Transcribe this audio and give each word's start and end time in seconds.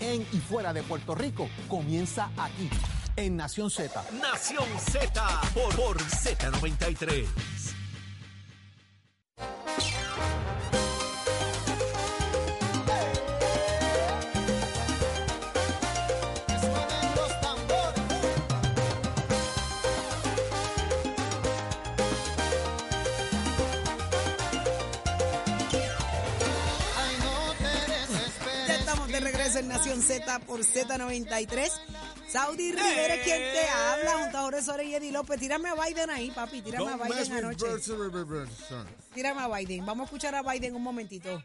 en 0.00 0.22
y 0.32 0.38
fuera 0.38 0.72
de 0.72 0.82
Puerto 0.82 1.14
Rico 1.14 1.48
comienza 1.68 2.30
aquí, 2.36 2.68
en 3.16 3.36
Nación 3.36 3.70
Z. 3.70 4.04
Nación 4.20 4.66
Z 4.78 5.40
por, 5.54 5.74
por 5.76 5.98
Z93. 5.98 7.81
Nación 29.82 30.00
Z 30.00 30.38
por 30.46 30.60
Z93. 30.60 31.68
Saudi 32.28 32.70
Rivera 32.70 33.16
es 33.16 33.24
quien 33.24 33.38
te 33.38 33.68
habla, 33.68 34.12
junto 34.22 34.38
a 34.38 34.42
Jorge 34.42 34.84
y 34.84 34.94
Eddie 34.94 35.10
López. 35.10 35.40
Tírame 35.40 35.70
a 35.70 35.74
Biden 35.74 36.08
ahí, 36.08 36.30
papi. 36.30 36.62
Tírame 36.62 36.92
a 36.92 36.96
Biden 36.96 37.32
anoche. 37.32 37.66
Tírame 39.12 39.40
a 39.40 39.48
Biden. 39.48 39.84
Vamos 39.84 40.02
a 40.02 40.04
escuchar 40.04 40.36
a 40.36 40.42
Biden 40.42 40.76
un 40.76 40.84
momentito. 40.84 41.42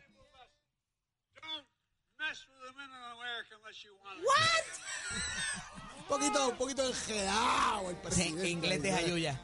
Un 5.98 6.05
poquito, 6.07 6.49
un 6.49 6.57
poquito 6.57 6.88
enjedado 6.88 7.90
el 7.90 7.95
presidente. 7.95 8.49
inglés 8.49 8.84
de 8.84 9.35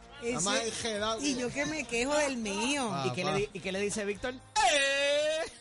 más 0.43 0.65
enjedado. 0.65 1.19
y 1.19 1.35
yo 1.35 1.49
que 1.49 1.65
me 1.65 1.83
quejo 1.83 2.13
del 2.13 2.37
mío. 2.37 2.91
Ah, 2.93 3.05
¿Y 3.07 3.11
qué, 3.13 3.25
le, 3.25 3.49
¿Y 3.53 3.59
qué 3.59 3.71
le 3.71 3.79
dice 3.79 4.05
Víctor? 4.05 4.35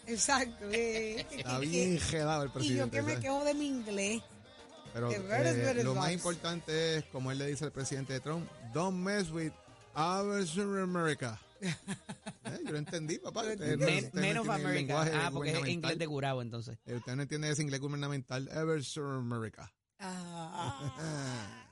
Exacto. 0.06 0.66
eh. 0.70 1.26
Está 1.30 1.58
bien 1.58 1.92
enjedado 1.94 2.42
el 2.44 2.48
Y 2.48 2.52
presidente. 2.52 2.96
yo 2.96 3.06
que 3.06 3.14
me 3.14 3.20
quejo 3.20 3.44
de 3.44 3.54
mi 3.54 3.66
inglés. 3.66 4.22
Pero 4.92 5.10
eh, 5.10 5.84
lo 5.84 5.94
más 5.94 6.12
importante 6.12 6.96
es, 6.98 7.04
como 7.06 7.32
él 7.32 7.38
le 7.38 7.46
dice 7.46 7.64
al 7.64 7.72
presidente 7.72 8.12
de 8.12 8.20
Trump, 8.20 8.46
don't 8.74 8.98
mess 8.98 9.30
with 9.30 9.52
our 9.94 10.44
America. 10.82 11.40
Eh, 12.44 12.58
yo 12.64 12.72
lo 12.72 12.78
entendí, 12.78 13.18
papá. 13.18 13.42
Usted 13.44 13.76
no- 13.78 13.86
Men, 13.86 14.04
usted 14.04 14.14
no 14.14 14.20
men 14.20 14.36
of 14.38 14.46
entiende 14.48 14.80
el 14.90 14.96
America. 14.96 15.26
Ah, 15.26 15.30
porque 15.32 15.52
es 15.52 15.68
inglés 15.68 15.96
de 15.98 16.06
curado 16.08 16.42
entonces. 16.42 16.76
Eh, 16.84 16.96
Usted 16.96 17.14
no 17.14 17.22
entiende 17.22 17.48
ese 17.50 17.62
inglés 17.62 17.80
gubernamental. 17.80 18.48
Ever 18.52 18.82
America. 19.18 19.72
Ah, 20.00 21.64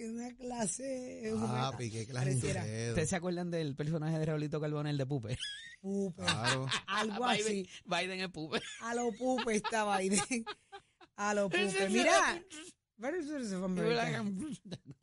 una 0.00 0.34
clase. 0.34 1.28
es 1.28 1.32
una- 1.34 1.70
Papi, 1.70 1.90
qué 1.90 2.06
clase. 2.06 2.34
¿Ustedes 2.36 3.08
se 3.08 3.16
acuerdan 3.16 3.50
del 3.50 3.74
personaje 3.76 4.18
de 4.18 4.24
Raulito 4.26 4.60
Carbonell 4.60 4.96
de 4.98 5.06
Pupe? 5.06 5.38
Pupe. 5.80 6.22
Claro. 6.22 6.66
Algo 6.86 7.24
así. 7.26 7.68
Biden 7.84 8.20
es 8.20 8.28
Pupe. 8.30 8.60
A 8.80 8.94
lo 8.94 9.12
pupe 9.12 9.54
está 9.56 9.98
Biden. 9.98 10.20
A 11.16 11.34
lo 11.34 11.48
pupe. 11.48 11.88
Mira. 11.90 12.42
America. 13.64 14.24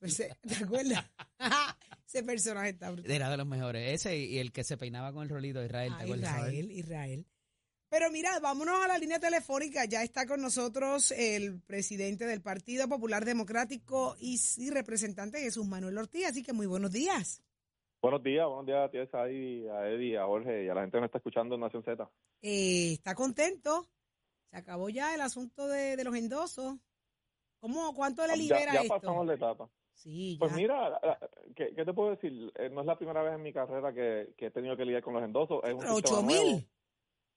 Ese- 0.02 0.36
¿Te 0.42 0.56
acuerdas? 0.64 1.06
Ese 2.08 2.24
personaje 2.24 2.70
está 2.70 2.92
brutal. 2.92 3.10
Era 3.12 3.30
de 3.30 3.38
los 3.38 3.48
mejores. 3.48 3.94
Ese 3.94 4.18
y 4.18 4.40
el 4.40 4.52
que 4.52 4.64
se 4.64 4.76
peinaba 4.78 5.14
con 5.14 5.24
el 5.24 5.30
rolito 5.30 5.60
de 5.60 5.66
Israel, 5.68 5.94
¿te 5.96 6.02
Ah, 6.02 6.04
acuerdas? 6.04 6.38
Israel, 6.38 6.72
Israel. 6.72 7.26
Pero 7.92 8.10
mira, 8.10 8.40
vámonos 8.40 8.82
a 8.82 8.88
la 8.88 8.98
línea 8.98 9.20
telefónica. 9.20 9.84
Ya 9.84 10.02
está 10.02 10.26
con 10.26 10.42
nosotros 10.42 11.12
el 11.12 11.60
presidente 11.62 12.26
del 12.26 12.42
Partido 12.42 12.88
Popular 12.88 13.26
Democrático 13.26 14.16
y, 14.18 14.40
y 14.58 14.70
representante 14.70 15.42
Jesús 15.42 15.68
Manuel 15.68 15.98
Ortiz. 15.98 16.26
Así 16.28 16.42
que 16.42 16.54
muy 16.54 16.68
buenos 16.68 16.94
días. 16.94 17.44
Buenos 18.02 18.24
días, 18.24 18.48
buenos 18.48 18.66
días 18.66 18.80
a 18.86 18.90
ti, 19.28 19.68
a 19.68 19.90
Eddie, 19.90 20.18
a 20.18 20.26
Jorge 20.26 20.64
y 20.64 20.70
a 20.70 20.74
la 20.74 20.82
gente 20.82 20.96
que 20.98 21.02
nos 21.02 21.08
está 21.10 21.18
escuchando 21.18 21.56
en 21.56 21.62
Nación 21.62 21.84
Z. 21.84 22.10
Eh, 22.42 22.94
¿Está 22.94 23.14
contento? 23.14 23.86
Se 24.50 24.56
acabó 24.58 24.88
ya 24.90 25.14
el 25.14 25.20
asunto 25.22 25.68
de, 25.68 25.98
de 25.98 26.04
los 26.06 26.16
endosos. 26.16 26.78
¿Cómo, 27.60 27.94
¿Cuánto 27.94 28.24
le 28.26 28.30
Ya, 28.30 28.36
libera 28.38 28.74
ya 28.74 28.82
esto? 28.84 28.96
pasamos 28.96 29.28
la 29.28 29.34
etapa. 29.36 29.70
Sí, 29.94 30.38
Pues 30.40 30.52
ya. 30.52 30.58
mira, 30.58 31.00
¿qué, 31.58 31.74
qué 31.76 31.86
te 31.86 31.94
puedo 31.94 32.12
decir? 32.12 32.52
Eh, 32.56 32.70
no 32.72 32.80
es 32.82 32.88
la 32.88 32.98
primera 32.98 33.22
vez 33.22 33.36
en 33.36 33.44
mi 33.44 33.52
carrera 33.54 33.94
que, 33.94 34.34
que 34.38 34.46
he 34.48 34.52
tenido 34.52 34.76
que 34.78 34.86
lidiar 34.86 35.04
con 35.04 35.14
los 35.14 35.24
endosos. 35.24 35.62
Es 35.66 35.74
un 35.74 35.86
ocho 35.88 36.24
mil. 36.24 36.66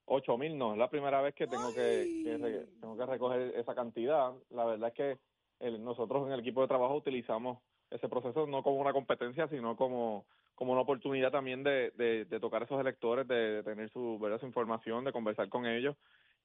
Ocho 0.07 0.37
mil 0.37 0.59
no, 0.59 0.73
es 0.73 0.79
la 0.79 0.91
primera 0.91 1.23
vez 1.23 1.35
que 1.35 1.47
tengo 1.47 1.75
que, 1.75 2.23
que 2.23 2.67
tengo 2.81 2.97
que 2.97 3.07
recoger 3.07 3.55
esa 3.57 3.75
cantidad. 3.75 4.33
La 4.51 4.65
verdad 4.65 4.89
es 4.89 4.95
que 4.95 5.19
el- 5.61 5.83
nosotros 5.83 6.27
en 6.27 6.33
el 6.35 6.41
equipo 6.41 6.61
de 6.61 6.69
trabajo 6.69 6.95
utilizamos 6.97 7.59
ese 7.91 8.09
proceso 8.09 8.47
no 8.47 8.63
como 8.63 8.77
una 8.81 8.93
competencia, 8.93 9.49
sino 9.49 9.77
como, 9.77 10.27
como 10.55 10.73
una 10.73 10.83
oportunidad 10.83 11.31
también 11.31 11.63
de, 11.63 11.91
de, 11.97 12.25
de 12.27 12.41
tocar 12.41 12.63
a 12.63 12.65
esos 12.67 12.81
electores, 12.81 13.27
de, 13.29 13.35
de 13.35 13.63
tener 13.63 13.89
su, 13.91 14.19
ver 14.19 14.39
su 14.41 14.47
información, 14.47 15.05
de 15.05 15.13
conversar 15.13 15.49
con 15.49 15.65
ellos. 15.65 15.97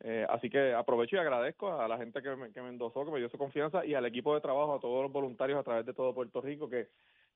Eh, 0.01 0.25
así 0.29 0.49
que 0.49 0.73
aprovecho 0.73 1.17
y 1.17 1.19
agradezco 1.19 1.73
a 1.73 1.87
la 1.87 1.97
gente 1.97 2.21
que 2.21 2.33
me, 2.35 2.53
que 2.53 2.61
me 2.61 2.69
endosó, 2.69 3.03
que 3.03 3.11
me 3.11 3.19
dio 3.19 3.27
su 3.29 3.37
confianza 3.37 3.85
y 3.85 3.93
al 3.93 4.05
equipo 4.05 4.33
de 4.33 4.39
trabajo, 4.41 4.75
a 4.75 4.79
todos 4.79 5.03
los 5.03 5.11
voluntarios 5.11 5.59
a 5.59 5.63
través 5.63 5.85
de 5.85 5.93
todo 5.93 6.13
Puerto 6.15 6.39
Rico 6.39 6.69
que, 6.69 6.87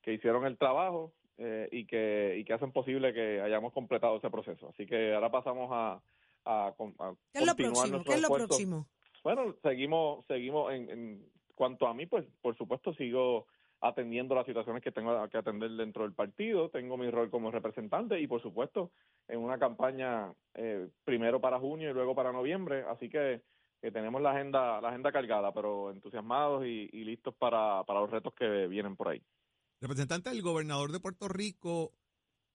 que 0.02 0.14
hicieron 0.14 0.46
el 0.46 0.58
trabajo 0.58 1.12
eh, 1.38 1.68
y 1.72 1.86
que 1.86 2.36
y 2.40 2.44
que 2.44 2.54
hacen 2.54 2.72
posible 2.72 3.14
que 3.14 3.42
hayamos 3.42 3.74
completado 3.74 4.18
ese 4.18 4.30
proceso. 4.30 4.70
Así 4.70 4.86
que 4.86 5.14
ahora 5.14 5.32
pasamos 5.32 5.70
a, 5.72 6.02
a, 6.46 6.68
a 6.68 6.74
¿Qué 7.32 7.40
es 7.40 7.46
lo 7.46 7.56
continuar 7.56 7.56
próximo? 7.56 7.88
nuestro 7.88 8.04
¿Qué 8.04 8.14
es 8.16 8.22
lo 8.22 8.28
esfuerzo. 8.28 8.48
próximo? 8.48 8.88
Bueno, 9.24 9.56
seguimos, 9.64 10.26
seguimos 10.28 10.74
en, 10.74 10.90
en 10.90 11.26
cuanto 11.56 11.88
a 11.88 11.94
mí, 11.94 12.06
pues 12.06 12.26
por 12.42 12.58
supuesto 12.58 12.94
sigo 12.96 13.48
atendiendo 13.80 14.34
las 14.34 14.46
situaciones 14.46 14.82
que 14.82 14.94
tengo 14.94 15.28
que 15.30 15.38
atender 15.38 15.70
dentro 15.72 16.04
del 16.04 16.14
partido, 16.14 16.70
tengo 16.70 16.98
mi 16.98 17.10
rol 17.10 17.30
como 17.30 17.52
representante 17.52 18.18
y 18.20 18.28
por 18.28 18.42
supuesto 18.42 18.92
en 19.28 19.40
una 19.40 19.60
campaña 19.60 20.32
eh, 20.54 20.88
primero 21.04 21.42
para 21.42 21.60
junio 21.60 21.90
y 21.90 21.94
luego 21.94 22.16
para 22.16 22.32
noviembre, 22.32 22.86
así 22.90 23.10
que, 23.10 23.42
que 23.82 23.92
tenemos 23.92 24.22
la 24.22 24.32
agenda 24.32 24.80
la 24.80 24.88
agenda 24.88 25.12
cargada, 25.12 25.52
pero 25.54 25.92
entusiasmados 25.92 26.66
y, 26.66 26.90
y 26.94 27.04
listos 27.04 27.34
para, 27.36 27.84
para 27.84 28.00
los 28.00 28.10
retos 28.10 28.34
que 28.34 28.68
vienen 28.68 28.96
por 28.96 29.10
ahí. 29.10 29.22
Representante 29.84 30.30
del 30.30 30.42
gobernador 30.42 30.94
de 30.94 31.02
Puerto 31.02 31.28
Rico, 31.28 31.92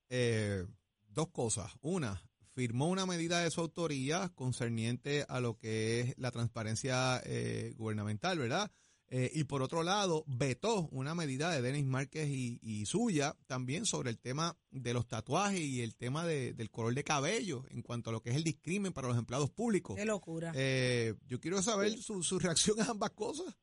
eh, 0.09 0.65
dos 1.09 1.29
cosas. 1.29 1.71
Una, 1.83 2.23
firmó 2.55 2.89
una 2.89 3.05
medida 3.05 3.41
de 3.43 3.51
su 3.51 3.61
autoría 3.61 4.31
concerniente 4.35 5.27
a 5.29 5.39
lo 5.39 5.59
que 5.59 6.01
es 6.01 6.19
la 6.19 6.31
transparencia 6.31 7.21
eh, 7.27 7.75
gubernamental, 7.77 8.39
¿verdad? 8.39 8.71
Eh, 9.11 9.31
y 9.35 9.45
por 9.45 9.61
otro 9.61 9.83
lado, 9.83 10.25
vetó 10.27 10.89
una 10.91 11.15
medida 11.15 11.51
de 11.51 11.61
Denis 11.61 11.85
Márquez 11.85 12.29
y, 12.31 12.59
y 12.63 12.87
suya 12.87 13.37
también 13.47 13.85
sobre 13.85 14.09
el 14.09 14.19
tema 14.19 14.57
de 14.71 14.95
los 14.95 15.07
tatuajes 15.07 15.61
y 15.61 15.83
el 15.83 15.97
tema 15.97 16.25
de- 16.25 16.55
del 16.55 16.71
color 16.71 16.95
de 16.95 17.05
cabello 17.05 17.65
en 17.69 17.83
cuanto 17.83 18.09
a 18.09 18.15
lo 18.15 18.23
que 18.23 18.31
es 18.31 18.37
el 18.37 18.45
discrimen 18.45 18.95
para 18.95 19.09
los 19.09 19.19
empleados 19.19 19.51
públicos. 19.51 19.97
Qué 19.97 20.07
locura. 20.07 20.53
Eh, 20.55 21.15
yo 21.27 21.41
quiero 21.41 21.61
saber 21.61 21.99
su, 21.99 22.23
su 22.23 22.39
reacción 22.39 22.81
a 22.81 22.85
ambas 22.91 23.11
cosas. 23.11 23.55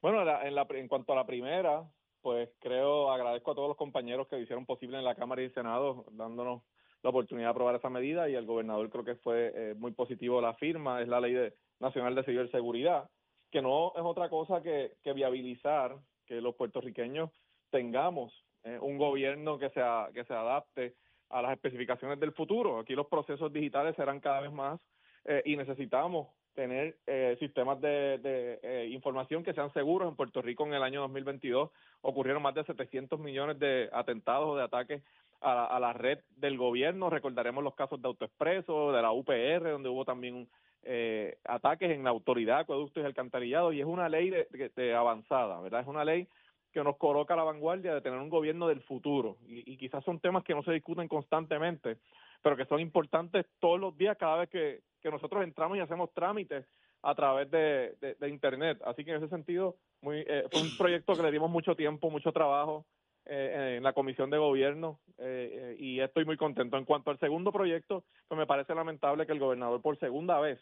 Bueno, 0.00 0.24
la- 0.24 0.46
en, 0.46 0.54
la, 0.54 0.66
en 0.70 0.86
cuanto 0.88 1.12
a 1.12 1.16
la 1.16 1.26
primera, 1.26 1.88
pues 2.22 2.50
creo, 2.60 3.10
agradezco 3.10 3.52
a 3.52 3.54
todos 3.54 3.68
los 3.68 3.76
compañeros 3.76 4.28
que 4.28 4.36
lo 4.36 4.42
hicieron 4.42 4.66
posible 4.66 4.98
en 4.98 5.04
la 5.04 5.14
Cámara 5.14 5.42
y 5.42 5.46
el 5.46 5.54
Senado, 5.54 6.04
dándonos 6.12 6.62
la 7.02 7.10
oportunidad 7.10 7.48
de 7.48 7.50
aprobar 7.52 7.76
esa 7.76 7.88
medida 7.88 8.28
y 8.28 8.34
el 8.34 8.44
gobernador 8.46 8.90
creo 8.90 9.04
que 9.04 9.14
fue 9.16 9.52
eh, 9.54 9.74
muy 9.74 9.92
positivo 9.92 10.40
la 10.40 10.54
firma, 10.54 11.00
es 11.00 11.08
la 11.08 11.20
Ley 11.20 11.32
de- 11.32 11.54
Nacional 11.80 12.14
de 12.14 12.24
Ciberseguridad, 12.24 13.08
que 13.50 13.62
no 13.62 13.92
es 13.96 14.02
otra 14.02 14.28
cosa 14.28 14.62
que, 14.62 14.92
viabilizar 15.14 15.96
que 16.26 16.40
los 16.40 16.54
puertorriqueños 16.56 17.30
tengamos 17.70 18.32
eh, 18.64 18.78
un 18.80 18.98
gobierno 18.98 19.58
que 19.58 19.70
se, 19.70 19.80
a- 19.80 20.10
que 20.12 20.24
se 20.24 20.34
adapte 20.34 20.94
a 21.30 21.40
las 21.42 21.52
especificaciones 21.52 22.20
del 22.20 22.32
futuro. 22.32 22.78
Aquí 22.80 22.94
los 22.94 23.06
procesos 23.06 23.52
digitales 23.52 23.96
serán 23.96 24.20
cada 24.20 24.40
vez 24.40 24.52
más 24.52 24.80
eh, 25.24 25.42
y 25.46 25.56
necesitamos 25.56 26.28
tener 26.54 26.96
eh, 27.06 27.36
sistemas 27.38 27.80
de, 27.80 28.18
de, 28.18 28.60
eh, 28.62 28.88
información 28.90 29.42
que 29.42 29.52
sean 29.54 29.72
seguros. 29.72 30.08
En 30.08 30.16
Puerto 30.16 30.42
Rico 30.42 30.66
en 30.66 30.74
el 30.74 30.82
año 30.82 31.00
2022 31.02 31.70
ocurrieron 32.02 32.42
más 32.42 32.54
de 32.54 32.64
700 32.64 33.18
millones 33.20 33.58
de 33.58 33.88
atentados 33.92 34.48
o 34.48 34.56
de 34.56 34.64
ataques 34.64 35.02
a, 35.40 35.54
la- 35.54 35.64
a 35.66 35.80
la 35.80 35.92
red 35.92 36.18
del 36.36 36.58
gobierno. 36.58 37.08
Recordaremos 37.10 37.62
los 37.64 37.74
casos 37.74 38.00
de 38.02 38.08
AutoExpreso, 38.08 38.92
de 38.92 39.02
la 39.02 39.12
UPR, 39.12 39.70
donde 39.70 39.88
hubo 39.88 40.04
también 40.04 40.48
eh, 40.82 41.36
ataques 41.44 41.90
en 41.90 42.04
la 42.04 42.10
autoridad, 42.10 42.60
acueductos 42.60 43.02
y 43.02 43.06
alcantarillado, 43.06 43.72
y 43.72 43.80
es 43.80 43.86
una 43.86 44.08
ley 44.08 44.30
de, 44.30 44.94
avanzada, 44.94 45.60
¿verdad? 45.60 45.82
Es 45.82 45.86
una 45.86 46.04
ley 46.04 46.26
que 46.72 46.82
nos 46.84 46.96
coloca 46.96 47.34
a 47.34 47.36
la 47.36 47.42
vanguardia 47.44 47.94
de 47.94 48.00
tener 48.00 48.18
un 48.18 48.28
gobierno 48.30 48.68
del 48.68 48.80
futuro. 48.82 49.36
Y 49.46 49.76
quizás 49.76 50.04
son 50.04 50.20
temas 50.20 50.44
que 50.44 50.54
no 50.54 50.62
se 50.62 50.72
discuten 50.72 51.08
constantemente, 51.08 51.96
pero 52.42 52.56
que 52.56 52.64
son 52.66 52.80
importantes 52.80 53.46
todos 53.58 53.78
los 53.80 53.96
días 53.96 54.16
cada 54.18 54.36
vez 54.36 54.48
que, 54.50 54.80
que 55.02 55.10
nosotros 55.10 55.42
entramos 55.42 55.76
y 55.76 55.80
hacemos 55.80 56.12
trámites 56.12 56.66
a 57.02 57.14
través 57.14 57.50
de, 57.50 57.96
de- 58.00 58.28
Internet. 58.28 58.80
Así 58.84 59.04
que 59.04 59.12
en 59.12 59.16
ese 59.18 59.28
sentido, 59.28 59.76
muy, 60.02 60.24
eh, 60.26 60.44
fue 60.50 60.60
un 60.62 60.76
proyecto 60.76 61.14
que 61.14 61.22
le 61.22 61.30
dimos 61.30 61.50
mucho 61.50 61.74
tiempo, 61.74 62.10
mucho 62.10 62.30
trabajo 62.32 62.84
eh, 63.26 63.74
en 63.78 63.82
la 63.82 63.92
Comisión 63.92 64.28
de 64.30 64.38
Gobierno 64.38 65.00
eh, 65.18 65.50
eh, 65.52 65.76
y 65.78 66.00
estoy 66.00 66.24
muy 66.24 66.36
contento. 66.36 66.76
En 66.76 66.84
cuanto 66.84 67.10
al 67.10 67.18
segundo 67.18 67.52
proyecto, 67.52 68.04
pues 68.28 68.38
me 68.38 68.46
parece 68.46 68.74
lamentable 68.74 69.26
que 69.26 69.32
el 69.32 69.38
gobernador 69.38 69.80
por 69.80 69.98
segunda 69.98 70.38
vez 70.40 70.58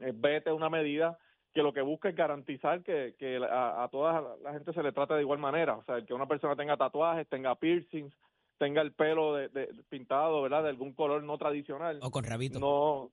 eh, 0.00 0.12
vete 0.14 0.50
una 0.52 0.70
medida 0.70 1.18
que 1.52 1.62
lo 1.62 1.72
que 1.72 1.82
busca 1.82 2.08
es 2.08 2.16
garantizar 2.16 2.82
que, 2.82 3.14
que 3.18 3.36
a, 3.36 3.84
a 3.84 3.88
toda 3.88 4.36
la 4.42 4.52
gente 4.52 4.72
se 4.72 4.82
le 4.82 4.92
trate 4.92 5.14
de 5.14 5.20
igual 5.20 5.38
manera. 5.38 5.76
O 5.76 5.84
sea, 5.84 6.02
que 6.04 6.12
una 6.14 6.26
persona 6.26 6.56
tenga 6.56 6.76
tatuajes, 6.76 7.28
tenga 7.28 7.54
piercings, 7.54 8.12
tenga 8.58 8.82
el 8.82 8.92
pelo 8.92 9.34
de, 9.34 9.48
de- 9.48 9.68
pintado, 9.88 10.42
¿verdad? 10.42 10.62
De 10.62 10.68
algún 10.70 10.92
color 10.94 11.22
no 11.22 11.36
tradicional 11.38 11.98
O 12.02 12.10
con 12.10 12.24
rabito. 12.24 12.58
no 12.58 13.10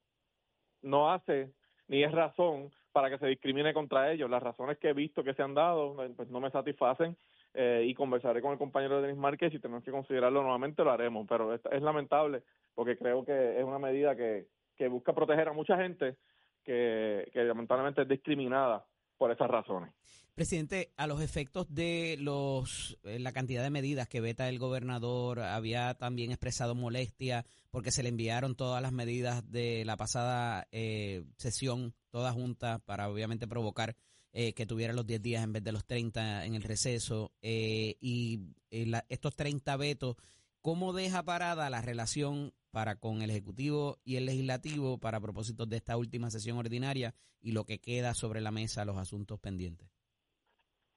no 0.82 1.12
hace 1.12 1.52
ni 1.88 2.04
es 2.04 2.12
razón 2.12 2.72
para 2.92 3.10
que 3.10 3.18
se 3.20 3.28
discrimine 3.28 3.74
contra 3.74 4.12
ellos. 4.12 4.30
Las 4.30 4.42
razones 4.44 4.78
que 4.78 4.90
he 4.90 4.94
visto 4.94 5.24
que 5.24 5.34
se 5.34 5.42
han 5.44 5.54
dado 5.54 5.96
pues 6.16 6.30
no 6.30 6.40
me 6.40 6.50
satisfacen 6.52 7.16
eh, 7.54 7.84
y 7.86 7.94
conversaré 7.94 8.42
con 8.42 8.52
el 8.54 8.58
compañero 8.58 9.02
Denis 9.02 9.18
Márquez 9.18 9.52
y 9.52 9.56
si 9.58 9.62
tenemos 9.62 9.84
que 9.84 9.92
considerarlo 9.92 10.42
nuevamente 10.42 10.84
lo 10.84 10.92
haremos, 10.92 11.26
pero 11.28 11.54
es, 11.54 11.62
es 11.72 11.82
lamentable 11.82 12.44
porque 12.74 12.98
creo 12.98 13.24
que 13.26 13.60
es 13.60 13.64
una 13.64 13.78
medida 13.80 14.16
que, 14.16 14.48
que 14.78 14.88
busca 14.88 15.14
proteger 15.14 15.50
a 15.50 15.54
mucha 15.54 15.78
gente 15.78 16.16
que, 16.64 17.30
que 17.34 17.44
lamentablemente 17.44 18.04
es 18.04 18.08
discriminada 18.08 18.86
por 19.22 19.32
esas 19.32 19.52
razones. 19.52 19.94
Presidente, 20.34 20.94
a 20.98 21.06
los 21.06 21.22
efectos 21.22 21.72
de 21.72 22.18
los 22.20 22.98
eh, 23.04 23.20
la 23.20 23.32
cantidad 23.32 23.62
de 23.62 23.70
medidas 23.70 24.08
que 24.08 24.20
veta 24.20 24.50
el 24.50 24.58
gobernador, 24.58 25.42
había 25.42 25.94
también 25.94 26.32
expresado 26.32 26.74
molestia 26.74 27.46
porque 27.70 27.92
se 27.92 28.02
le 28.02 28.10
enviaron 28.10 28.56
todas 28.56 28.82
las 28.82 28.92
medidas 28.92 29.48
de 29.52 29.86
la 29.86 29.96
pasada 29.96 30.68
eh, 30.72 31.24
sesión, 31.38 31.94
todas 32.10 32.34
juntas, 32.34 32.82
para 32.82 33.12
obviamente 33.12 33.48
provocar 33.48 33.96
eh, 34.34 34.54
que 34.54 34.66
tuviera 34.66 34.92
los 34.92 35.06
10 35.06 35.22
días 35.22 35.44
en 35.44 35.54
vez 35.54 35.64
de 35.64 35.72
los 35.72 35.86
30 35.86 36.44
en 36.46 36.56
el 36.56 36.64
receso. 36.64 37.32
y 37.44 38.40
estos 38.72 39.36
30 39.36 39.78
vetos, 39.78 40.16
¿cómo 40.62 40.94
deja 40.94 41.24
parada 41.24 41.70
la 41.70 41.82
relación 41.82 42.54
para 42.72 42.96
con 42.96 43.22
el 43.22 43.30
Ejecutivo 43.30 43.98
y 44.04 44.16
el 44.16 44.26
Legislativo 44.26 44.98
para 44.98 45.20
propósitos 45.20 45.68
de 45.70 45.78
esta 45.78 45.98
última 45.98 46.30
sesión 46.30 46.58
ordinaria 46.58 47.14
y 47.42 47.52
lo 47.52 47.66
que 47.66 47.80
queda 47.80 48.14
sobre 48.14 48.42
la 48.42 48.52
mesa, 48.52 48.86
los 48.86 48.98
asuntos 48.98 49.40
pendientes? 49.40 49.90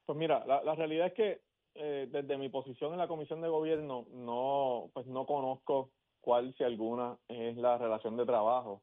Pues 0.05 0.17
mira, 0.17 0.45
la, 0.45 0.63
la 0.63 0.75
realidad 0.75 1.07
es 1.07 1.13
que 1.13 1.41
eh, 1.75 2.07
desde 2.09 2.37
mi 2.37 2.47
posición 2.47 2.93
en 2.93 2.99
la 2.99 3.07
Comisión 3.07 3.41
de 3.41 3.49
Gobierno 3.49 4.05
no, 4.13 4.89
pues 4.93 5.05
no 5.07 5.25
conozco 5.25 5.91
cuál, 6.21 6.55
si 6.57 6.63
alguna, 6.63 7.17
es 7.27 7.57
la 7.57 7.77
relación 7.77 8.15
de 8.15 8.25
trabajo 8.25 8.81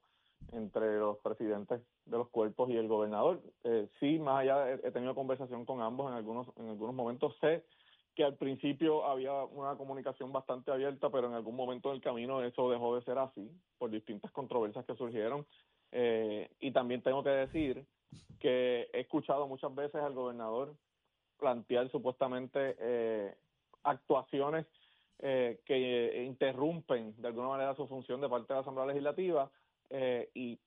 entre 0.52 0.98
los 0.98 1.16
presidentes 1.18 1.80
de 2.04 2.18
los 2.18 2.28
cuerpos 2.28 2.68
y 2.68 2.76
el 2.76 2.88
gobernador. 2.88 3.40
Eh, 3.64 3.88
sí, 3.98 4.18
más 4.18 4.40
allá, 4.40 4.72
he, 4.72 4.90
tenido 4.90 5.14
conversación 5.14 5.64
con 5.64 5.80
ambos 5.80 6.10
en 6.10 6.16
algunos, 6.16 6.48
en 6.56 6.68
algunos 6.68 6.94
momentos. 6.94 7.34
Sé 7.40 7.64
que 8.14 8.24
al 8.24 8.36
principio 8.36 9.06
había 9.06 9.32
una 9.44 9.76
comunicación 9.76 10.32
bastante 10.32 10.70
abierta, 10.70 11.10
pero 11.10 11.28
en 11.28 11.34
algún 11.34 11.56
momento 11.56 11.90
del 11.90 12.00
camino 12.00 12.42
eso 12.42 12.70
dejó 12.70 12.94
de 12.94 13.02
ser 13.02 13.18
así 13.18 13.50
por 13.78 13.90
distintas 13.90 14.30
controversias 14.32 14.84
que 14.84 14.96
surgieron. 14.96 15.46
Eh, 15.92 16.50
y 16.60 16.70
también 16.72 17.02
tengo 17.02 17.22
que 17.22 17.30
decir 17.30 17.84
que 18.38 18.88
he 18.92 19.00
escuchado 19.00 19.46
muchas 19.46 19.74
veces 19.74 20.02
al 20.02 20.14
gobernador 20.14 20.74
plantear 21.38 21.90
supuestamente 21.90 22.76
eh, 22.78 23.34
actuaciones 23.84 24.66
eh, 25.18 25.60
que 25.64 26.24
interrumpen 26.24 27.14
de 27.20 27.28
alguna 27.28 27.48
manera 27.48 27.74
su 27.74 27.86
función 27.86 28.20
de 28.20 28.28
parte 28.28 28.48
de 28.48 28.54
la 28.54 28.60
Asamblea 28.60 28.86
Legislativa 28.86 29.50
eh, 29.90 30.30
y 30.34 30.58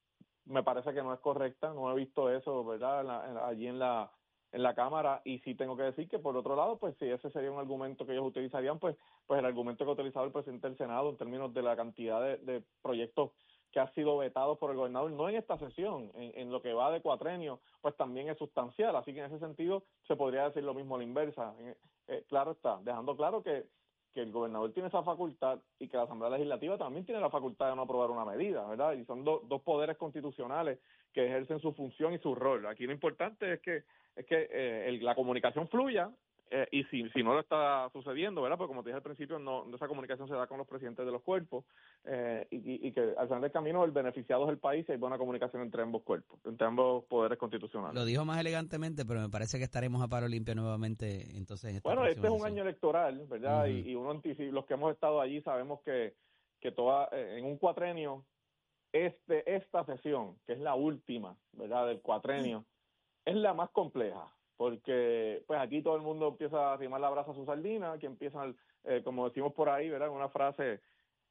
me 0.46 0.64
parece 0.64 0.94
que 0.94 1.02
no 1.02 1.14
es 1.14 1.20
correcta, 1.20 1.74
no 1.74 1.92
he 1.92 1.96
visto 1.96 2.30
eso, 2.30 2.64
¿verdad? 2.64 3.02
En 3.02 3.08
la, 3.08 3.30
en, 3.30 3.38
allí 3.38 3.68
en 3.68 3.80
la 3.80 4.12
en 4.56 4.64
la 4.64 4.74
Cámara 4.74 5.22
y 5.26 5.40
sí 5.40 5.54
tengo 5.54 5.76
que 5.76 5.84
decir 5.84 6.08
que 6.08 6.18
por 6.18 6.36
otro 6.38 6.56
lado, 6.56 6.78
pues 6.78 6.96
si 6.98 7.06
ese 7.06 7.30
sería 7.32 7.52
un 7.52 7.60
argumento 7.60 8.06
que 8.06 8.14
ellos 8.14 8.26
utilizarían, 8.26 8.80
pues 8.80 8.96
pues 9.28 9.38
el 9.38 9.46
argumento 9.46 9.84
que 9.84 9.92
ha 9.92 9.94
utilizado 9.94 10.26
el 10.26 10.32
presidente 10.32 10.68
del 10.70 10.78
Senado 10.78 11.10
en 11.10 11.18
términos 11.18 11.54
de 11.54 11.62
la 11.62 11.76
cantidad 11.76 12.22
de, 12.22 12.38
de 12.38 12.64
proyectos 12.82 13.32
que 13.74 13.82
ha 13.82 13.92
sido 13.92 14.18
vetado 14.18 14.58
por 14.58 14.72
el 14.72 14.78
gobernador, 14.78 15.12
no 15.12 15.28
en 15.28 15.36
esta 15.36 15.58
sesión, 15.58 16.10
en, 16.16 16.32
en, 16.40 16.52
lo 16.54 16.62
que 16.62 16.72
va 16.72 16.90
de 16.90 17.02
cuatrenio, 17.02 17.60
pues 17.82 17.98
también 17.98 18.30
es 18.30 18.38
sustancial. 18.38 18.96
Así 18.96 19.14
que 19.14 19.20
en 19.20 19.26
ese 19.26 19.40
sentido 19.40 19.84
se 20.08 20.16
podría 20.16 20.46
decir 20.46 20.64
lo 20.64 20.74
mismo 20.74 20.96
a 20.96 21.00
la 21.00 21.04
inversa. 21.04 21.54
Eh, 21.60 21.76
eh, 22.08 22.24
claro 22.30 22.52
está, 22.52 22.80
dejando 22.82 23.18
claro 23.18 23.44
que, 23.44 23.66
que 24.14 24.22
el 24.22 24.32
gobernador 24.32 24.72
tiene 24.72 24.88
esa 24.88 25.04
facultad 25.04 25.60
y 25.78 25.90
que 25.90 25.98
la 25.98 26.04
Asamblea 26.04 26.30
Legislativa 26.30 26.78
también 26.78 27.06
tiene 27.06 27.20
la 27.20 27.30
facultad 27.30 27.72
de 27.72 27.76
no 27.76 27.82
aprobar 27.82 28.10
una 28.10 28.24
medida, 28.24 28.66
¿verdad? 28.66 28.94
Y 28.94 29.04
son 29.04 29.26
do, 29.26 29.42
dos 29.46 29.62
poderes 29.64 29.98
constitucionales 29.98 30.80
que 31.12 31.26
ejercen 31.26 31.60
su 31.60 31.74
función 31.74 32.14
y 32.14 32.20
su 32.20 32.34
rol. 32.34 32.66
Aquí 32.68 32.86
lo 32.86 32.94
importante 32.94 33.52
es 33.52 33.60
que 33.60 33.84
es 34.16 34.26
que 34.26 34.48
eh, 34.52 34.90
el, 34.90 35.04
la 35.04 35.16
comunicación 35.16 35.68
fluya 35.68 36.10
eh, 36.52 36.68
y 36.72 36.84
si, 36.86 37.10
si 37.10 37.24
no 37.24 37.34
lo 37.34 37.40
está 37.40 37.90
sucediendo, 37.92 38.42
¿verdad? 38.44 38.58
Porque 38.58 38.70
como 38.70 38.84
te 38.84 38.90
dije 38.90 38.98
al 38.98 39.04
principio, 39.04 39.40
no, 39.40 39.66
esa 39.74 39.88
comunicación 39.88 40.28
se 40.28 40.36
da 40.36 40.46
con 40.46 40.60
los 40.60 40.68
presidentes 40.68 41.04
de 41.04 41.12
los 41.12 41.24
cuerpos 41.24 41.66
eh, 42.04 42.48
y, 42.52 42.88
y, 42.88 42.92
que 42.92 43.16
al 43.18 43.28
final 43.28 43.42
del 43.42 43.52
camino 43.52 43.84
el 43.84 43.92
beneficiado 43.92 44.44
es 44.46 44.52
el 44.52 44.60
país 44.60 44.86
y 44.88 44.92
hay 44.92 44.98
buena 45.00 45.18
comunicación 45.18 45.64
entre 45.64 45.82
ambos 45.82 46.04
cuerpos, 46.04 46.40
entre 46.46 46.68
ambos 46.68 47.04
poderes 47.06 47.40
constitucionales. 47.40 47.96
Lo 47.96 48.06
dijo 48.06 48.26
más 48.26 48.40
elegantemente, 48.40 49.06
pero 49.06 49.22
me 49.22 49.30
parece 49.30 49.58
que 49.58 49.64
estaremos 49.64 50.04
a 50.04 50.08
paro 50.08 50.28
limpio 50.28 50.54
nuevamente 50.54 51.36
entonces. 51.36 51.72
En 51.72 51.78
esta 51.78 51.90
bueno, 51.90 52.06
este 52.06 52.28
es 52.28 52.34
un 52.34 52.46
año 52.46 52.62
electoral, 52.62 53.26
¿verdad? 53.28 53.66
Uh 53.66 53.68
-huh. 53.68 53.84
y, 53.84 53.92
y, 53.92 53.96
uno 53.96 54.12
anticipa, 54.12 54.54
los 54.54 54.66
que 54.68 54.76
hemos 54.76 54.94
estado 54.94 55.20
allí 55.20 55.42
sabemos 55.42 55.82
que, 55.82 56.14
que 56.62 56.72
toda, 56.72 57.10
eh, 57.12 57.40
en 57.40 57.46
un 57.46 57.58
cuatrenio, 57.58 58.24
este, 58.94 59.56
esta 59.56 59.84
sesión, 59.86 60.38
que 60.46 60.54
es 60.54 60.60
la 60.60 60.76
última, 60.76 61.36
¿verdad? 61.54 61.88
Del 61.88 62.02
cuatrenio, 62.02 62.60
uh 62.60 62.62
-huh. 62.62 62.75
Es 63.26 63.36
la 63.36 63.54
más 63.54 63.70
compleja 63.72 64.32
porque 64.58 65.44
pues 65.48 65.60
aquí 65.60 65.82
todo 65.82 65.96
el 65.96 66.02
mundo 66.02 66.30
empieza 66.30 66.70
a 66.70 66.74
arrimar 66.74 67.02
la 67.02 67.10
brasa 67.10 67.32
a 67.32 67.36
su 67.36 67.46
sardina, 67.46 67.94
aquí 67.94 68.06
empiezan, 68.06 68.56
eh, 68.86 69.02
como 69.04 69.28
decimos 69.28 69.54
por 69.54 69.70
ahí, 69.70 69.90
¿verdad? 69.90 70.10
Una 70.10 70.30
frase, 70.30 70.80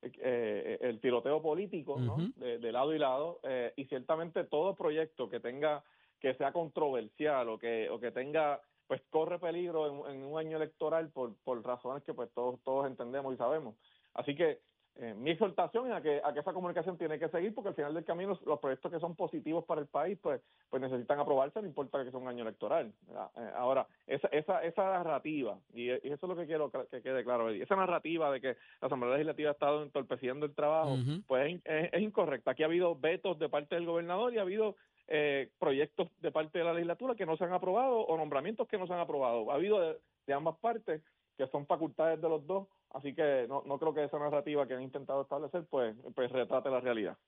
eh, 0.02 0.78
el 0.80 1.00
tiroteo 1.00 1.40
político, 1.40 1.98
¿no? 1.98 2.16
Uh 2.16 2.18
-huh. 2.18 2.34
de, 2.34 2.58
de, 2.58 2.72
lado 2.72 2.94
y 2.94 2.98
lado, 2.98 3.40
eh, 3.44 3.72
y 3.76 3.86
ciertamente 3.86 4.44
todo 4.44 4.74
proyecto 4.74 5.30
que 5.30 5.40
tenga, 5.40 5.82
que 6.20 6.34
sea 6.34 6.52
controversial 6.52 7.48
o 7.48 7.58
que, 7.58 7.88
o 7.88 7.98
que 7.98 8.10
tenga, 8.10 8.60
pues 8.86 9.00
corre 9.08 9.38
peligro 9.38 9.86
en, 9.86 10.16
en 10.16 10.24
un 10.24 10.38
año 10.38 10.58
electoral 10.58 11.08
por, 11.08 11.34
por 11.44 11.64
razones 11.64 12.02
que 12.04 12.12
pues 12.12 12.30
todos, 12.34 12.60
todos 12.62 12.86
entendemos 12.86 13.32
y 13.32 13.38
sabemos. 13.38 13.74
Así 14.12 14.34
que 14.34 14.60
eh, 14.96 15.14
mi 15.14 15.30
exhortación 15.30 15.88
es 15.88 15.92
a 15.92 16.00
que, 16.00 16.20
a 16.22 16.32
que 16.32 16.40
esa 16.40 16.52
comunicación 16.52 16.96
tiene 16.96 17.18
que 17.18 17.28
seguir 17.28 17.54
porque 17.54 17.70
al 17.70 17.74
final 17.74 17.94
del 17.94 18.04
camino 18.04 18.38
los 18.46 18.60
proyectos 18.60 18.92
que 18.92 19.00
son 19.00 19.16
positivos 19.16 19.64
para 19.64 19.80
el 19.80 19.88
país 19.88 20.18
pues 20.22 20.40
pues 20.70 20.80
necesitan 20.80 21.18
aprobarse 21.18 21.60
no 21.60 21.66
importa 21.66 22.04
que 22.04 22.10
sea 22.10 22.20
un 22.20 22.28
año 22.28 22.42
electoral 22.42 22.92
eh, 23.36 23.50
ahora 23.56 23.86
esa 24.06 24.28
esa 24.28 24.62
esa 24.62 24.84
narrativa 24.84 25.58
y, 25.72 25.90
y, 25.90 25.98
eso 26.04 26.26
es 26.26 26.28
lo 26.28 26.36
que 26.36 26.46
quiero 26.46 26.70
que 26.70 27.02
quede 27.02 27.24
claro 27.24 27.50
esa 27.50 27.76
narrativa 27.76 28.30
de 28.30 28.40
que 28.40 28.56
la 28.80 28.86
Asamblea 28.86 29.12
Legislativa 29.12 29.50
ha 29.50 29.52
estado 29.52 29.82
entorpeciendo 29.82 30.46
el 30.46 30.54
trabajo 30.54 30.92
uh 30.92 30.96
-huh. 30.96 31.24
pues 31.26 31.60
es, 31.64 31.90
es, 31.92 32.02
incorrecta. 32.02 32.52
Aquí 32.52 32.62
ha 32.62 32.66
habido 32.66 32.94
vetos 32.96 33.38
de 33.38 33.48
parte 33.48 33.74
del 33.74 33.86
gobernador 33.86 34.32
y 34.32 34.38
ha 34.38 34.42
habido 34.42 34.76
eh, 35.08 35.50
proyectos 35.58 36.08
de 36.20 36.30
parte 36.30 36.58
de 36.58 36.64
la 36.64 36.72
legislatura 36.72 37.14
que 37.14 37.26
no 37.26 37.36
se 37.36 37.44
han 37.44 37.52
aprobado 37.52 37.98
o 38.00 38.16
nombramientos 38.16 38.68
que 38.68 38.78
no 38.78 38.86
se 38.86 38.92
han 38.92 39.00
aprobado. 39.00 39.50
Ha 39.50 39.54
habido 39.54 39.80
de, 39.80 39.98
de 40.26 40.32
ambas 40.32 40.56
partes 40.58 41.02
que 41.36 41.46
son 41.48 41.66
facultades 41.66 42.20
de 42.20 42.28
los 42.28 42.46
dos 42.46 42.68
Así 42.94 43.14
que 43.14 43.46
no, 43.48 43.62
no 43.66 43.78
creo 43.78 43.92
que 43.92 44.04
esa 44.04 44.18
narrativa 44.18 44.66
que 44.66 44.74
han 44.74 44.82
intentado 44.82 45.22
establecer 45.22 45.66
pues, 45.68 45.94
pues 46.14 46.30
retrate 46.30 46.70
la 46.70 46.80
realidad. 46.80 47.18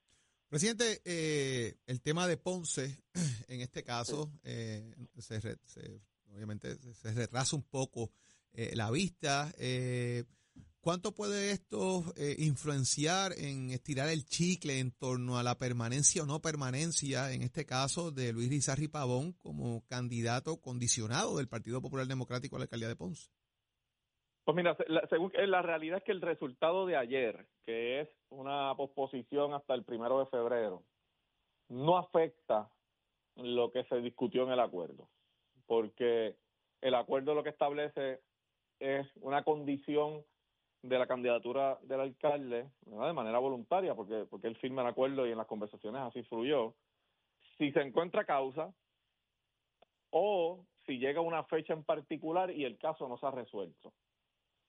Presidente, 0.49 1.03
eh, 1.05 1.75
el 1.87 2.01
tema 2.01 2.29
de 2.29 2.37
Ponce, 2.37 3.03
en 3.49 3.61
este 3.61 3.83
caso, 3.83 4.27
sí. 4.27 4.41
eh, 4.45 4.95
se, 5.19 5.41
se, 5.41 6.01
obviamente 6.33 6.77
se 6.77 7.13
retrasa 7.13 7.57
un 7.57 7.65
poco 7.65 8.11
eh, 8.53 8.75
la 8.75 8.91
vista. 8.91 9.53
Eh, 9.59 10.25
¿Cuánto 10.81 11.13
puede 11.13 11.51
esto 11.51 12.05
eh, 12.17 12.37
influenciar 12.39 13.35
en 13.37 13.71
estirar 13.71 14.09
el 14.09 14.25
chicle 14.25 14.79
en 14.79 14.93
torno 14.93 15.37
a 15.37 15.43
la 15.43 15.59
permanencia 15.59 16.23
o 16.23 16.27
no 16.27 16.41
permanencia, 16.41 17.33
en 17.33 17.43
este 17.43 17.67
caso, 17.67 18.13
de 18.13 18.33
Luis 18.33 18.49
Rizarri 18.49 18.87
Pavón 18.87 19.33
como 19.33 19.85
candidato 19.87 20.61
condicionado 20.61 21.39
del 21.39 21.49
Partido 21.49 21.83
Popular 21.83 22.07
Democrático 22.07 22.55
a 22.55 22.61
la 22.61 22.63
alcaldía 22.67 22.87
de 22.87 22.95
Ponce? 22.95 23.31
Pues 24.47 24.55
mira, 24.55 24.77
la, 24.87 25.05
según, 25.09 25.33
eh, 25.35 25.49
la 25.49 25.61
realidad 25.61 25.99
es 25.99 26.05
que 26.05 26.13
el 26.13 26.21
resultado 26.21 26.87
de 26.87 26.95
ayer, 26.97 27.49
que 27.65 28.01
es 28.01 28.09
una 28.31 28.73
posposición 28.77 29.53
hasta 29.53 29.75
el 29.75 29.83
primero 29.83 30.21
de 30.21 30.27
febrero, 30.27 30.85
no 31.69 31.99
afecta 31.99 32.71
lo 33.35 33.73
que 33.73 33.83
se 33.87 34.01
discutió 34.01 34.45
en 34.45 34.53
el 34.53 34.61
acuerdo, 34.61 35.09
porque 35.67 36.37
el 36.81 36.95
acuerdo 36.95 37.35
lo 37.35 37.43
que 37.43 37.49
establece 37.51 38.21
es 38.79 39.09
una 39.17 39.43
condición 39.43 40.25
de 40.81 40.97
la 40.97 41.09
candidatura 41.09 41.81
del 41.83 42.03
alcalde 42.03 42.71
de 42.83 43.13
manera 43.13 43.41
voluntaria, 43.41 43.97
porque, 43.97 44.27
porque 44.31 44.47
él 44.47 44.57
firma 44.59 44.83
el 44.83 44.89
acuerdo 44.89 45.27
y 45.27 45.33
en 45.33 45.39
las 45.39 45.49
conversaciones 45.49 46.03
así 46.03 46.23
fluyó, 46.23 46.77
si 47.59 47.73
se 47.73 47.81
encuentra 47.81 48.25
causa 48.25 48.73
o 50.11 50.65
si 50.87 51.01
llega 51.01 51.21
una 51.21 51.43
fecha 51.43 51.73
en 51.73 51.83
particular 51.83 52.53
y 52.53 52.65
el 52.65 52.79
caso 52.79 53.09
no 53.09 53.19
se 53.19 53.27
ha 53.27 53.33
resuelto. 53.33 53.93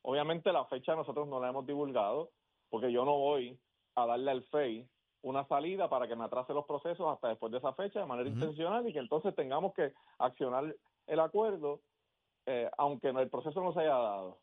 Obviamente 0.07 0.53
la 0.53 0.63
fecha 0.63 0.95
nosotros 0.95 1.27
no 1.27 1.41
la 1.41 1.49
hemos 1.49 1.65
divulgado 1.65 2.29
porque 2.69 2.93
yo 2.93 3.03
no 3.03 3.17
voy 3.17 3.59
a 3.95 4.05
darle 4.05 4.31
al 4.31 4.43
FEI 4.43 4.87
una 5.21 5.45
salida 5.49 5.89
para 5.89 6.07
que 6.07 6.15
me 6.15 6.23
atrase 6.23 6.53
los 6.53 6.65
procesos 6.65 7.13
hasta 7.13 7.27
después 7.27 7.51
de 7.51 7.57
esa 7.57 7.73
fecha 7.73 7.99
de 7.99 8.05
manera 8.05 8.29
uh 8.29 8.31
-huh. 8.31 8.35
intencional 8.35 8.87
y 8.87 8.93
que 8.93 8.99
entonces 8.99 9.35
tengamos 9.35 9.73
que 9.73 9.91
accionar 10.17 10.73
el 11.07 11.19
acuerdo 11.19 11.81
eh, 12.45 12.71
aunque 12.77 13.09
el 13.09 13.29
proceso 13.29 13.61
no 13.61 13.73
se 13.73 13.81
haya 13.81 13.97
dado. 13.97 14.37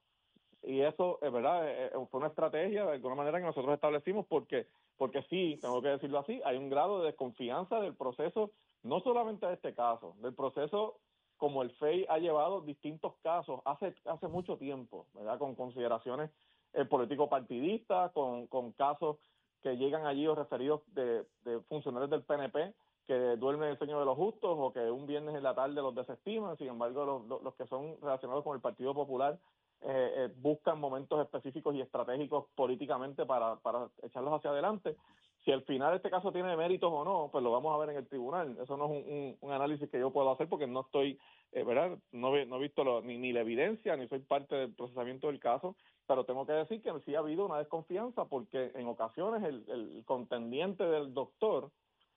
Y 0.63 0.83
eso, 0.83 1.19
es 1.23 1.33
verdad, 1.33 1.67
eh, 1.67 1.91
fue 2.11 2.21
una 2.21 2.29
estrategia 2.29 2.85
de 2.85 2.93
alguna 2.93 3.15
manera 3.15 3.39
que 3.39 3.47
nosotros 3.47 3.73
establecimos 3.73 4.27
porque, 4.27 4.67
porque 4.99 5.23
sí, 5.31 5.59
tengo 5.63 5.81
que 5.81 5.89
decirlo 5.89 6.19
así, 6.19 6.43
hay 6.45 6.59
un 6.59 6.69
grado 6.69 6.99
de 7.01 7.07
desconfianza 7.07 7.81
del 7.81 7.97
proceso, 7.97 8.51
no 8.83 9.01
solamente 9.01 9.47
de 9.47 9.55
este 9.55 9.75
caso, 9.75 10.15
del 10.19 10.35
proceso 10.35 10.99
como 11.45 11.61
el 11.61 11.73
FEI 11.73 12.07
ha 12.09 12.17
llevado 12.17 12.63
distintos 12.63 13.13
casos 13.23 13.61
hace 13.67 13.95
hace 14.07 14.29
mucho 14.29 14.57
tiempo, 14.57 15.05
¿verdad? 15.13 15.39
Con 15.39 15.55
consideraciones 15.55 16.31
eh, 16.73 16.87
político-partidistas, 16.87 18.13
con, 18.13 18.47
con 18.47 18.73
casos 18.73 19.19
que 19.63 19.77
llegan 19.77 20.07
allí 20.07 20.27
o 20.27 20.35
referidos 20.35 20.81
de, 20.95 21.27
funcionarios 21.69 22.09
del 22.09 22.23
PNP 22.23 22.73
que 23.07 23.37
duermen 23.37 23.69
el 23.69 23.77
sueño 23.77 23.99
de 23.99 24.07
los 24.07 24.17
justos 24.17 24.57
o 24.59 24.73
que 24.73 24.91
un 24.91 25.07
viernes 25.07 25.35
en 25.35 25.43
la 25.43 25.55
tarde 25.55 25.83
los 25.83 25.95
desestiman. 25.95 26.57
Sin 26.57 26.69
embargo, 26.69 27.05
los, 27.29 27.43
los 27.43 27.55
que 27.57 27.67
son 27.67 27.99
relacionados 28.01 28.43
con 28.43 28.57
el 28.57 28.63
Partido 28.63 28.95
Popular 28.95 29.39
eh, 29.83 30.13
eh, 30.17 30.33
buscan 30.39 30.81
momentos 30.81 31.21
específicos 31.21 31.75
y 31.75 31.83
estratégicos 31.83 32.47
políticamente 32.55 33.27
para, 33.27 33.57
para 33.57 33.91
echarlos 34.03 34.33
hacia 34.33 34.49
adelante. 34.49 34.97
Si 35.45 35.53
al 35.53 35.63
final 35.63 35.95
este 35.95 36.11
caso 36.11 36.33
tiene 36.33 36.57
méritos 36.57 36.91
o 36.91 37.05
no, 37.05 37.29
pues 37.31 37.45
lo 37.45 37.53
vamos 37.53 37.75
a 37.75 37.79
ver 37.79 37.91
en 37.91 37.97
el 37.97 38.09
tribunal. 38.09 38.57
Eso 38.63 38.77
no 38.79 38.87
es 38.87 38.91
un, 38.91 39.37
un, 39.41 39.53
análisis 39.53 39.91
que 39.91 39.99
yo 39.99 40.11
puedo 40.11 40.31
hacer 40.31 40.49
porque 40.49 40.67
no 40.67 40.81
estoy, 40.81 41.19
eh, 41.53 41.63
¿verdad? 41.65 41.99
No, 42.13 42.31
no 42.47 42.57
he 42.57 42.61
visto 42.61 43.03
ni, 43.03 43.19
ni 43.19 43.33
la 43.33 43.41
evidencia, 43.41 43.95
ni 43.97 44.09
soy 44.09 44.21
parte 44.21 44.55
del 44.55 44.75
procesamiento 44.75 45.27
del 45.27 45.41
caso, 45.41 45.77
pero 46.07 46.25
tengo 46.25 46.47
que 46.47 46.53
decir 46.55 46.83
que 46.83 46.93
sí 47.05 47.15
ha 47.15 47.19
habido 47.19 47.45
una 47.45 47.59
desconfianza 47.59 48.25
porque 48.25 48.73
en 48.75 48.87
ocasiones 48.87 49.45
el, 49.45 49.65
el 49.69 50.03
contendiente 50.07 50.85
del 50.85 51.13
doctor 51.13 51.71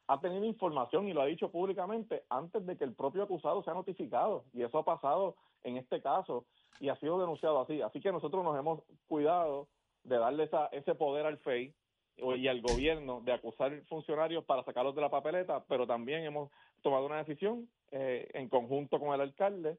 ha 0.08 0.22
tenido 0.22 0.46
información 0.46 1.10
y 1.10 1.14
lo 1.14 1.22
ha 1.22 1.26
dicho 1.26 1.52
públicamente 1.52 2.24
antes 2.30 2.66
de 2.66 2.78
que 2.78 2.86
el 2.86 2.94
propio 2.94 3.24
acusado 3.24 3.62
sea 3.64 3.74
notificado. 3.74 4.46
Y 4.54 4.64
eso 4.64 4.78
ha 4.78 4.86
pasado 4.86 5.36
en 5.64 5.76
este 5.76 6.02
caso 6.02 6.46
y 6.80 6.88
ha 6.88 6.96
sido 6.96 7.20
denunciado 7.20 7.60
así. 7.60 7.82
Así 7.82 8.00
que 8.00 8.14
nosotros 8.14 8.42
nos 8.46 8.58
hemos 8.58 8.84
cuidado 9.08 9.68
de 10.06 10.18
darle 10.18 10.46
esa, 10.46 10.68
ese 10.68 10.96
poder 10.96 11.26
al 11.26 11.38
FEI 11.40 11.74
y 12.18 12.48
al 12.48 12.62
gobierno 12.62 13.22
de 13.22 13.34
acusar 13.34 13.80
funcionarios 13.88 14.44
para 14.46 14.64
sacarlos 14.64 14.96
de 14.96 15.02
la 15.02 15.10
papeleta, 15.10 15.64
pero 15.68 15.86
también 15.86 16.24
hemos 16.24 16.50
tomado 16.82 17.06
una 17.06 17.24
decisión 17.24 17.70
eh, 17.92 18.28
en 18.34 18.50
conjunto 18.50 19.00
con 19.00 19.14
el 19.14 19.22
alcalde 19.22 19.78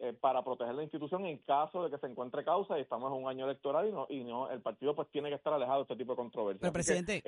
eh, 0.00 0.12
para 0.12 0.42
proteger 0.42 0.74
la 0.74 0.82
institución 0.82 1.24
en 1.26 1.38
caso 1.38 1.84
de 1.84 1.90
que 1.90 1.98
se 1.98 2.06
encuentre 2.06 2.44
causa 2.44 2.78
y 2.78 2.82
estamos 2.82 3.12
en 3.12 3.22
un 3.22 3.28
año 3.28 3.44
electoral 3.44 3.88
y 3.88 3.92
no, 3.92 4.06
y 4.08 4.24
no 4.24 4.50
el 4.50 4.60
partido 4.60 4.94
pues 4.94 5.08
tiene 5.10 5.28
que 5.28 5.36
estar 5.36 5.52
alejado 5.52 5.78
de 5.78 5.82
este 5.82 5.96
tipo 5.96 6.12
de 6.12 6.16
controversia. 6.16 6.60
Pero 6.60 6.72
presidente, 6.72 7.22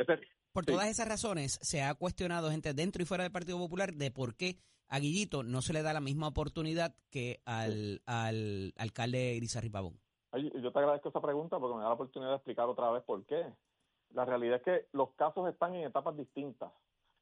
por 0.53 0.65
todas 0.65 0.89
esas 0.89 1.07
razones 1.07 1.59
se 1.63 1.83
ha 1.83 1.95
cuestionado 1.95 2.51
gente 2.51 2.75
dentro 2.75 3.03
y 3.03 3.07
fuera 3.07 3.23
del 3.23 3.33
Partido 3.33 3.59
Popular 3.59 3.93
de 3.93 4.11
por 4.11 4.35
qué 4.35 4.59
a 4.89 4.99
Guillito 4.99 5.43
no 5.43 5.63
se 5.63 5.73
le 5.73 5.83
da 5.83 5.93
la 5.93 6.01
misma 6.01 6.29
oportunidad 6.29 6.95
que 7.11 7.41
al, 7.45 8.03
al 8.07 8.73
alcalde 8.77 9.35
Irizarry 9.35 9.69
Pavón. 9.69 10.01
Yo 10.33 10.73
te 10.73 10.79
agradezco 10.79 11.09
esa 11.09 11.21
pregunta 11.21 11.59
porque 11.59 11.77
me 11.77 11.83
da 11.83 11.89
la 11.89 11.95
oportunidad 11.95 12.31
de 12.31 12.37
explicar 12.37 12.69
otra 12.69 12.91
vez 12.91 13.03
por 13.05 13.25
qué. 13.27 13.47
La 14.17 14.25
realidad 14.25 14.57
es 14.57 14.63
que 14.63 14.87
los 14.93 15.11
casos 15.11 15.47
están 15.47 15.75
en 15.75 15.85
etapas 15.85 16.17
distintas. 16.17 16.73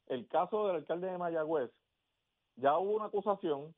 El 0.06 0.28
caso 0.28 0.68
del 0.68 0.76
alcalde 0.76 1.10
de 1.10 1.18
Mayagüez, 1.18 1.72
ya 2.54 2.78
hubo 2.78 2.92
una 2.92 3.06
acusación, 3.06 3.74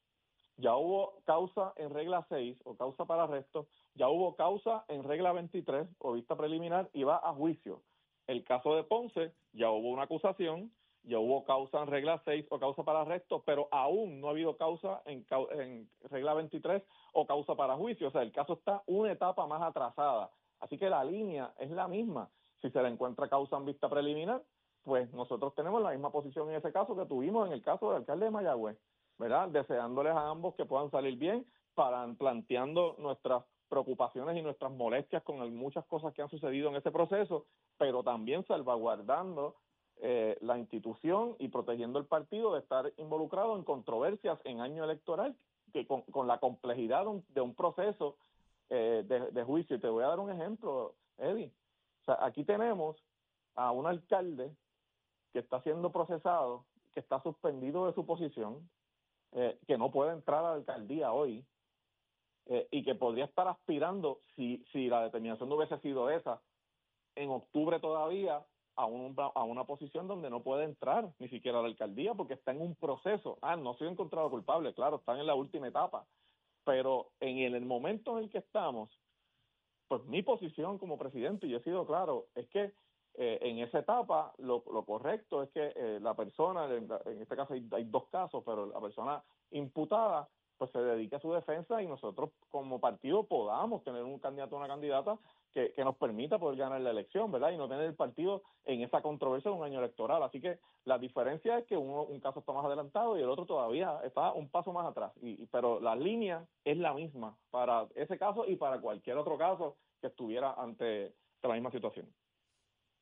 ya 0.58 0.76
hubo 0.76 1.14
causa 1.25 1.73
en 1.76 1.88
regla 1.94 2.26
6 2.28 2.58
o 2.64 2.76
causa 2.76 3.06
para 3.06 3.23
arresto, 3.23 3.68
ya 3.94 4.11
hubo 4.11 4.37
causa 4.37 4.85
en 4.88 5.02
regla 5.02 5.32
23 5.32 5.88
o 5.99 6.12
vista 6.12 6.37
preliminar 6.37 6.90
y 6.92 7.04
va 7.04 7.16
a 7.16 7.32
juicio. 7.32 7.80
El 8.26 8.44
caso 8.44 8.76
de 8.76 8.85
Ponce, 8.85 9.32
ya 9.54 9.70
hubo 9.70 9.88
una 9.88 10.02
acusación, 10.02 10.70
ya 11.02 11.18
hubo 11.18 11.42
causa 11.44 11.85
en 11.85 11.87
regla 11.87 12.20
6 12.23 12.44
o 12.50 12.58
causa 12.58 12.82
para 12.82 13.00
arresto, 13.00 13.42
pero 13.46 13.68
aún 13.70 14.20
no 14.20 14.26
ha 14.26 14.32
habido 14.32 14.58
causa 14.58 15.00
en, 15.06 15.25
en 15.52 15.88
regla 16.11 16.35
23 16.35 16.82
o 17.14 17.26
causa 17.26 17.54
para 17.54 17.76
juicio. 17.76 18.08
O 18.08 18.11
sea, 18.11 18.20
el 18.20 18.32
caso 18.32 18.52
está 18.52 18.82
una 18.85 19.11
etapa 19.11 19.46
más 19.46 19.62
atrasada. 19.62 20.30
Así 20.61 20.76
que 20.76 20.90
la 20.90 21.02
línea 21.02 21.54
es 21.58 21.70
la 21.70 21.88
misma. 21.88 22.28
Si 22.66 22.73
se 22.73 22.82
le 22.82 22.88
encuentra 22.88 23.28
causa 23.28 23.56
en 23.56 23.64
vista 23.64 23.88
preliminar, 23.88 24.42
pues 24.82 25.12
nosotros 25.12 25.54
tenemos 25.54 25.80
la 25.80 25.92
misma 25.92 26.11
posición 26.11 26.50
en 26.50 26.56
ese 26.56 26.73
caso 26.73 26.96
que 26.96 27.06
tuvimos 27.06 27.46
en 27.46 27.52
el 27.52 27.62
caso 27.62 27.88
del 27.88 27.99
alcalde 27.99 28.25
de 28.25 28.30
Mayagüez. 28.32 28.76
¿verdad? 29.18 29.49
Deseándoles 29.49 30.12
a 30.12 30.28
ambos 30.28 30.56
que 30.56 30.64
puedan 30.64 30.90
salir 30.90 31.16
bien, 31.16 31.46
para 31.75 32.06
planteando 32.14 32.96
nuestras 32.99 33.44
preocupaciones 33.68 34.37
y 34.37 34.42
nuestras 34.42 34.73
molestias 34.73 35.23
con 35.23 35.54
muchas 35.54 35.85
cosas 35.87 36.12
que 36.12 36.23
han 36.23 36.28
sucedido 36.28 36.70
en 36.70 36.76
ese 36.76 36.90
proceso, 36.90 37.46
pero 37.78 38.02
también 38.02 38.44
salvaguardando 38.46 39.54
eh, 39.99 40.37
la 40.40 40.58
institución 40.58 41.37
y 41.38 41.49
protegiendo 41.49 42.00
el 42.00 42.06
partido 42.06 42.52
de 42.52 42.61
estar 42.61 42.92
involucrado 42.96 43.56
en 43.56 43.62
controversias 43.62 44.40
en 44.42 44.61
año 44.61 44.82
electoral, 44.82 45.37
que 45.73 45.87
con, 45.87 46.02
con 46.02 46.26
la 46.26 46.38
complejidad 46.38 47.04
de 47.28 47.40
un, 47.40 47.54
proceso 47.54 48.16
eh, 48.70 49.04
de, 49.06 49.30
de, 49.30 49.44
juicio. 49.44 49.76
Y 49.76 49.80
te 49.80 49.88
voy 49.88 50.02
a 50.02 50.08
dar 50.08 50.18
un 50.18 50.32
ejemplo, 50.32 50.94
Eddie. 51.18 51.52
Aquí 52.06 52.44
tenemos 52.44 52.96
a 53.54 53.70
un 53.72 53.86
alcalde 53.86 54.54
que 55.32 55.40
está 55.40 55.60
siendo 55.62 55.90
procesado, 55.92 56.64
que 56.92 57.00
está 57.00 57.22
suspendido 57.22 57.86
de 57.86 57.94
su 57.94 58.06
posición, 58.06 58.68
eh, 59.32 59.58
que 59.66 59.76
no 59.76 59.90
puede 59.90 60.12
entrar 60.12 60.40
a 60.44 60.50
la 60.50 60.54
alcaldía 60.54 61.12
hoy 61.12 61.44
eh, 62.46 62.68
y 62.70 62.84
que 62.84 62.94
podría 62.94 63.25
estar 63.25 63.48
aspirando, 63.48 64.20
si, 64.34 64.64
si 64.72 64.88
la 64.88 65.02
determinación 65.02 65.48
no 65.48 65.56
hubiese 65.56 65.78
sido 65.78 66.10
esa, 66.10 66.40
en 67.16 67.30
octubre 67.30 67.80
todavía 67.80 68.44
a, 68.76 68.86
un, 68.86 69.14
a 69.16 69.42
una 69.42 69.64
posición 69.64 70.06
donde 70.06 70.30
no 70.30 70.42
puede 70.42 70.64
entrar 70.64 71.10
ni 71.18 71.28
siquiera 71.28 71.58
a 71.58 71.62
la 71.62 71.68
alcaldía 71.68 72.14
porque 72.14 72.34
está 72.34 72.52
en 72.52 72.60
un 72.60 72.76
proceso. 72.76 73.38
Ah, 73.40 73.56
no 73.56 73.70
ha 73.70 73.78
sido 73.78 73.90
encontrado 73.90 74.30
culpable, 74.30 74.75
claro, 74.75 74.96
están 74.96 75.18
en 75.18 75.26
la 75.26 75.34
última 75.34 75.68
etapa. 75.68 76.06
Pero 76.64 77.10
en 77.20 77.38
el, 77.38 77.64
momento 77.64 78.16
en 78.16 78.25
el 78.25 78.30
que 78.30 78.38
estamos, 78.38 78.90
pues 79.88 80.05
mi 80.05 80.23
posición 80.23 80.78
como 80.78 80.99
presidente, 80.99 81.47
y 81.47 81.50
yo 81.50 81.59
he 81.59 81.62
sido 81.62 81.87
claro, 81.87 82.26
es 82.35 82.49
que 82.49 82.73
eh, 83.19 83.38
en 83.40 83.59
esa 83.61 83.78
etapa 83.78 84.35
lo, 84.38 84.62
lo 84.71 84.85
correcto 84.85 85.43
es 85.43 85.50
que 85.50 85.73
eh, 85.75 85.99
la 86.02 86.14
persona, 86.14 86.66
en, 86.66 86.88
este 87.21 87.35
caso 87.35 87.55
hay, 87.55 87.85
dos 87.85 88.09
casos, 88.09 88.43
pero 88.45 88.66
la 88.66 88.81
persona 88.81 89.23
imputada 89.52 90.28
pues 90.58 90.70
se 90.70 90.78
dedique 90.78 91.16
a 91.16 91.20
su 91.20 91.32
defensa 91.32 91.82
y 91.82 91.86
nosotros 91.86 92.30
como 92.50 92.80
partido 92.80 93.25
podamos 93.25 93.84
tener 93.84 94.02
un 94.02 94.18
candidato 94.18 94.54
o 94.54 94.58
una 94.58 94.68
candidata 94.68 95.18
que, 95.52 95.72
que, 95.72 95.84
nos 95.84 95.96
permita 95.96 96.38
poder 96.38 96.58
ganar 96.58 96.80
la 96.80 96.90
elección, 96.90 97.30
¿verdad? 97.30 97.52
Y 97.52 97.56
no 97.56 97.68
tener 97.68 97.84
el 97.84 97.94
partido 97.94 98.42
en 98.64 98.82
esa 98.82 99.00
controversia 99.02 99.50
de 99.50 99.56
un 99.56 99.64
año 99.64 99.78
electoral. 99.78 100.22
Así 100.22 100.40
que 100.40 100.58
la 100.84 100.98
diferencia 100.98 101.58
es 101.58 101.66
que 101.66 101.76
uno, 101.76 102.02
un 102.02 102.20
caso 102.20 102.40
está 102.40 102.52
más 102.52 102.64
adelantado 102.64 103.16
y 103.18 103.22
el 103.22 103.28
otro 103.28 103.46
todavía 103.46 104.00
está 104.04 104.32
un 104.32 104.48
paso 104.48 104.72
más 104.72 104.86
atrás. 104.86 105.12
Y, 105.22 105.46
pero 105.46 105.80
la 105.80 105.96
línea 105.96 106.46
es 106.64 106.76
la 106.76 106.94
misma 106.94 107.36
para 107.50 107.86
ese 107.94 108.18
caso 108.18 108.46
y 108.46 108.56
para 108.56 108.80
cualquier 108.80 109.16
otro 109.16 109.38
caso 109.38 109.76
que 110.00 110.08
estuviera 110.08 110.54
ante 110.54 111.14
la 111.42 111.54
misma 111.54 111.70
situación. 111.70 112.06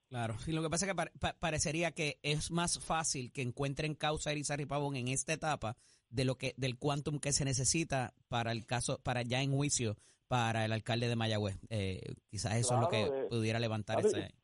Claro, 0.08 0.34
y 0.46 0.52
lo 0.52 0.62
que 0.62 0.70
pasa 0.70 0.86
es 0.86 0.94
que 0.94 1.32
parecería 1.40 1.92
que 1.92 2.18
es 2.22 2.50
más 2.50 2.78
fácil 2.78 3.32
que 3.32 3.42
encuentren 3.42 3.94
causa 3.94 4.32
Irizarry 4.32 4.66
Pavón 4.66 4.96
en 4.96 5.08
esta 5.08 5.32
etapa 5.32 5.76
de 6.14 6.24
lo 6.24 6.36
que 6.36 6.54
del 6.56 6.78
quantum 6.78 7.18
que 7.18 7.32
se 7.32 7.44
necesita 7.44 8.14
para 8.28 8.52
el 8.52 8.64
caso, 8.66 9.00
para 9.02 9.22
ya 9.22 9.42
en 9.42 9.52
juicio 9.52 9.96
para 10.28 10.64
el 10.64 10.72
alcalde 10.72 11.08
de 11.08 11.16
Mayagüez. 11.16 11.58
Eh, 11.70 12.14
quizás 12.30 12.54
eso 12.56 12.74
es 12.74 12.80
lo 12.80 12.88
que 12.88 13.02
eh, 13.02 13.26
pudiera 13.28 13.58
levantar 13.58 14.00
ese, 14.00 14.34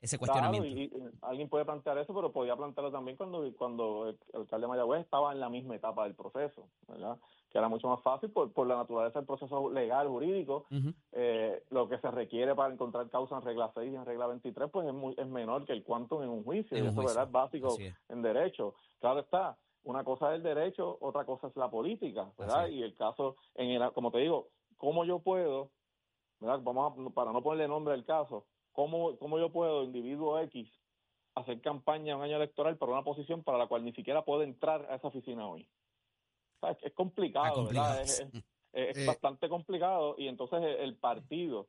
ese 0.00 0.18
cuestionamiento. 0.18 0.66
y, 0.66 0.92
alguien 1.22 1.48
puede 1.48 1.64
plantear 1.64 1.96
eso, 1.98 2.12
pero 2.12 2.32
podía 2.32 2.56
plantearlo 2.56 2.90
también 2.90 3.16
cuando, 3.16 3.48
cuando 3.56 4.08
el 4.08 4.18
alcalde 4.34 4.64
de 4.64 4.68
Mayagüez 4.68 5.00
estaba 5.02 5.32
en 5.32 5.40
la 5.40 5.48
misma 5.48 5.76
etapa 5.76 6.04
del 6.04 6.14
proceso, 6.14 6.68
¿verdad? 6.88 7.18
que 7.52 7.58
era 7.58 7.68
mucho 7.68 7.86
más 7.86 8.02
fácil 8.02 8.30
por, 8.30 8.50
por 8.52 8.66
la 8.66 8.76
naturaleza 8.76 9.18
del 9.18 9.26
proceso 9.26 9.70
legal, 9.70 10.08
jurídico. 10.08 10.66
eh, 11.12 11.62
lo 11.70 11.88
que 11.88 11.98
se 11.98 12.10
requiere 12.10 12.54
para 12.54 12.72
encontrar 12.72 13.08
causa 13.10 13.36
en 13.36 13.42
regla 13.42 13.70
6 13.74 13.92
y 13.92 13.96
en 13.96 14.06
regla 14.06 14.26
23 14.26 14.70
pues 14.70 14.88
es, 14.88 14.94
muy, 14.94 15.14
es 15.18 15.28
menor 15.28 15.66
que 15.66 15.72
el 15.72 15.84
quantum 15.84 16.22
en 16.22 16.30
un 16.30 16.42
juicio, 16.44 16.76
y 16.76 16.86
eso 16.86 17.02
¿verdad? 17.02 17.24
es 17.24 17.30
básico 17.30 17.76
en 18.08 18.22
derecho. 18.22 18.74
Claro 19.00 19.20
está, 19.20 19.58
una 19.84 20.04
cosa 20.04 20.30
es 20.30 20.36
el 20.36 20.42
derecho, 20.42 20.98
otra 21.00 21.24
cosa 21.24 21.48
es 21.48 21.56
la 21.56 21.70
política, 21.70 22.30
¿verdad? 22.38 22.68
Y 22.68 22.82
el 22.82 22.94
caso, 22.94 23.36
en 23.54 23.70
el, 23.70 23.92
como 23.92 24.10
te 24.10 24.18
digo, 24.18 24.48
¿cómo 24.76 25.04
yo 25.04 25.18
puedo, 25.18 25.70
¿verdad? 26.40 26.60
Vamos 26.62 26.92
a, 26.92 27.14
para 27.14 27.32
no 27.32 27.42
ponerle 27.42 27.68
nombre 27.68 27.94
al 27.94 28.04
caso, 28.04 28.46
¿cómo, 28.72 29.16
cómo 29.18 29.38
yo 29.38 29.50
puedo, 29.50 29.82
individuo 29.82 30.38
X, 30.40 30.70
hacer 31.34 31.60
campaña 31.60 32.16
un 32.16 32.22
año 32.22 32.36
electoral 32.36 32.76
para 32.76 32.92
una 32.92 33.02
posición 33.02 33.42
para 33.42 33.58
la 33.58 33.66
cual 33.66 33.84
ni 33.84 33.92
siquiera 33.92 34.24
puedo 34.24 34.42
entrar 34.42 34.86
a 34.90 34.96
esa 34.96 35.08
oficina 35.08 35.48
hoy? 35.48 35.68
es 36.82 36.92
complicado, 36.92 37.66
¿verdad? 37.66 38.02
Es, 38.02 38.20
eh. 38.72 39.04
bastante 39.04 39.48
complicado 39.48 40.14
y 40.16 40.28
entonces 40.28 40.60
el 40.78 40.96
partido 40.96 41.66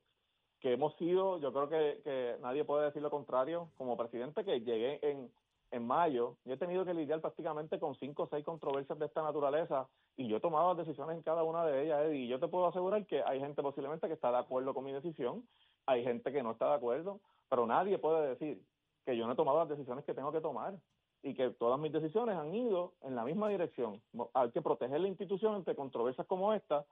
que 0.60 0.72
hemos 0.72 0.94
sido, 0.96 1.40
yo 1.40 1.52
creo 1.52 1.68
que, 1.68 2.00
que 2.04 2.36
nadie 2.40 2.64
puede 2.64 2.86
decir 2.86 3.02
lo 3.02 3.10
contrario, 3.10 3.70
como 3.76 3.96
presidente 3.96 4.44
que 4.44 4.60
llegué 4.60 5.00
en, 5.02 5.30
en 5.74 5.84
mayo, 5.84 6.36
yo 6.44 6.54
he 6.54 6.56
tenido 6.56 6.84
que 6.84 6.94
lidiar 6.94 7.20
prácticamente 7.20 7.80
con 7.80 7.96
cinco 7.96 8.22
o 8.22 8.28
seis 8.28 8.44
controversias 8.44 8.96
de 8.96 9.06
esta 9.06 9.22
naturaleza 9.22 9.88
y 10.16 10.28
yo 10.28 10.36
he 10.36 10.40
tomado 10.40 10.68
las 10.68 10.86
decisiones 10.86 11.16
en 11.16 11.22
cada 11.22 11.42
una 11.42 11.66
de 11.66 11.82
ellas 11.82 12.14
y 12.14 12.28
yo 12.28 12.38
te 12.38 12.46
puedo 12.46 12.68
asegurar 12.68 13.04
que 13.06 13.24
hay 13.24 13.40
gente 13.40 13.60
posiblemente 13.60 14.06
que 14.06 14.14
está 14.14 14.30
de 14.30 14.38
acuerdo 14.38 14.72
con 14.72 14.84
mi 14.84 14.92
decisión, 14.92 15.44
hay 15.86 16.04
gente 16.04 16.30
que 16.30 16.44
no 16.44 16.52
está 16.52 16.68
de 16.68 16.74
acuerdo, 16.74 17.18
pero 17.50 17.66
nadie 17.66 17.98
puede 17.98 18.28
decir 18.28 18.62
que 19.04 19.16
yo 19.16 19.26
no 19.26 19.32
he 19.32 19.36
tomado 19.36 19.58
las 19.58 19.68
decisiones 19.68 20.04
que 20.04 20.14
tengo 20.14 20.30
que 20.30 20.40
tomar 20.40 20.74
y 21.24 21.34
que 21.34 21.50
todas 21.50 21.80
mis 21.80 21.92
decisiones 21.92 22.36
han 22.36 22.54
ido 22.54 22.92
en 23.02 23.16
la 23.16 23.24
misma 23.24 23.48
dirección. 23.48 24.00
Hay 24.32 24.52
que 24.52 24.62
proteger 24.62 25.00
la 25.00 25.08
institución 25.08 25.56
ante 25.56 25.74
controversias 25.74 26.26
como 26.28 26.54
esta, 26.54 26.84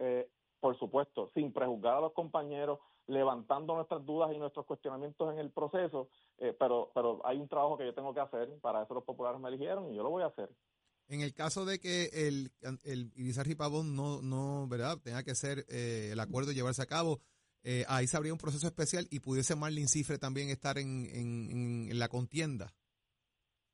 eh, 0.00 0.28
por 0.58 0.76
supuesto, 0.76 1.30
sin 1.34 1.52
prejuzgar 1.52 1.98
a 1.98 2.00
los 2.00 2.12
compañeros, 2.12 2.80
levantando 3.06 3.74
nuestras 3.74 4.04
dudas 4.04 4.32
y 4.34 4.38
nuestros 4.38 4.66
cuestionamientos 4.66 5.32
en 5.32 5.38
el 5.38 5.50
proceso, 5.50 6.08
eh, 6.38 6.54
pero, 6.58 6.90
pero 6.94 7.20
hay 7.24 7.38
un 7.38 7.48
trabajo 7.48 7.76
que 7.76 7.84
yo 7.84 7.94
tengo 7.94 8.14
que 8.14 8.20
hacer, 8.20 8.48
para 8.60 8.82
eso 8.82 8.94
los 8.94 9.04
populares 9.04 9.40
me 9.40 9.48
eligieron 9.48 9.92
y 9.92 9.96
yo 9.96 10.02
lo 10.02 10.10
voy 10.10 10.22
a 10.22 10.26
hacer. 10.26 10.48
En 11.08 11.20
el 11.20 11.34
caso 11.34 11.64
de 11.64 11.78
que 11.78 12.08
el, 12.12 12.50
el 12.84 13.12
Irizarry 13.14 13.54
Pavón 13.54 13.94
no, 13.94 14.22
no, 14.22 14.66
¿verdad? 14.68 14.96
Tenga 15.02 15.22
que 15.22 15.34
ser 15.34 15.66
eh, 15.68 16.10
el 16.12 16.20
acuerdo 16.20 16.52
llevarse 16.52 16.82
a 16.82 16.86
cabo, 16.86 17.20
ahí 17.88 18.06
se 18.06 18.16
habría 18.16 18.32
un 18.32 18.38
proceso 18.38 18.66
especial 18.66 19.06
y 19.10 19.20
pudiese 19.20 19.56
Marlene 19.56 19.88
Cifre 19.88 20.18
también 20.18 20.50
estar 20.50 20.76
en, 20.78 21.06
en, 21.10 21.88
en 21.90 21.98
la 21.98 22.08
contienda. 22.08 22.74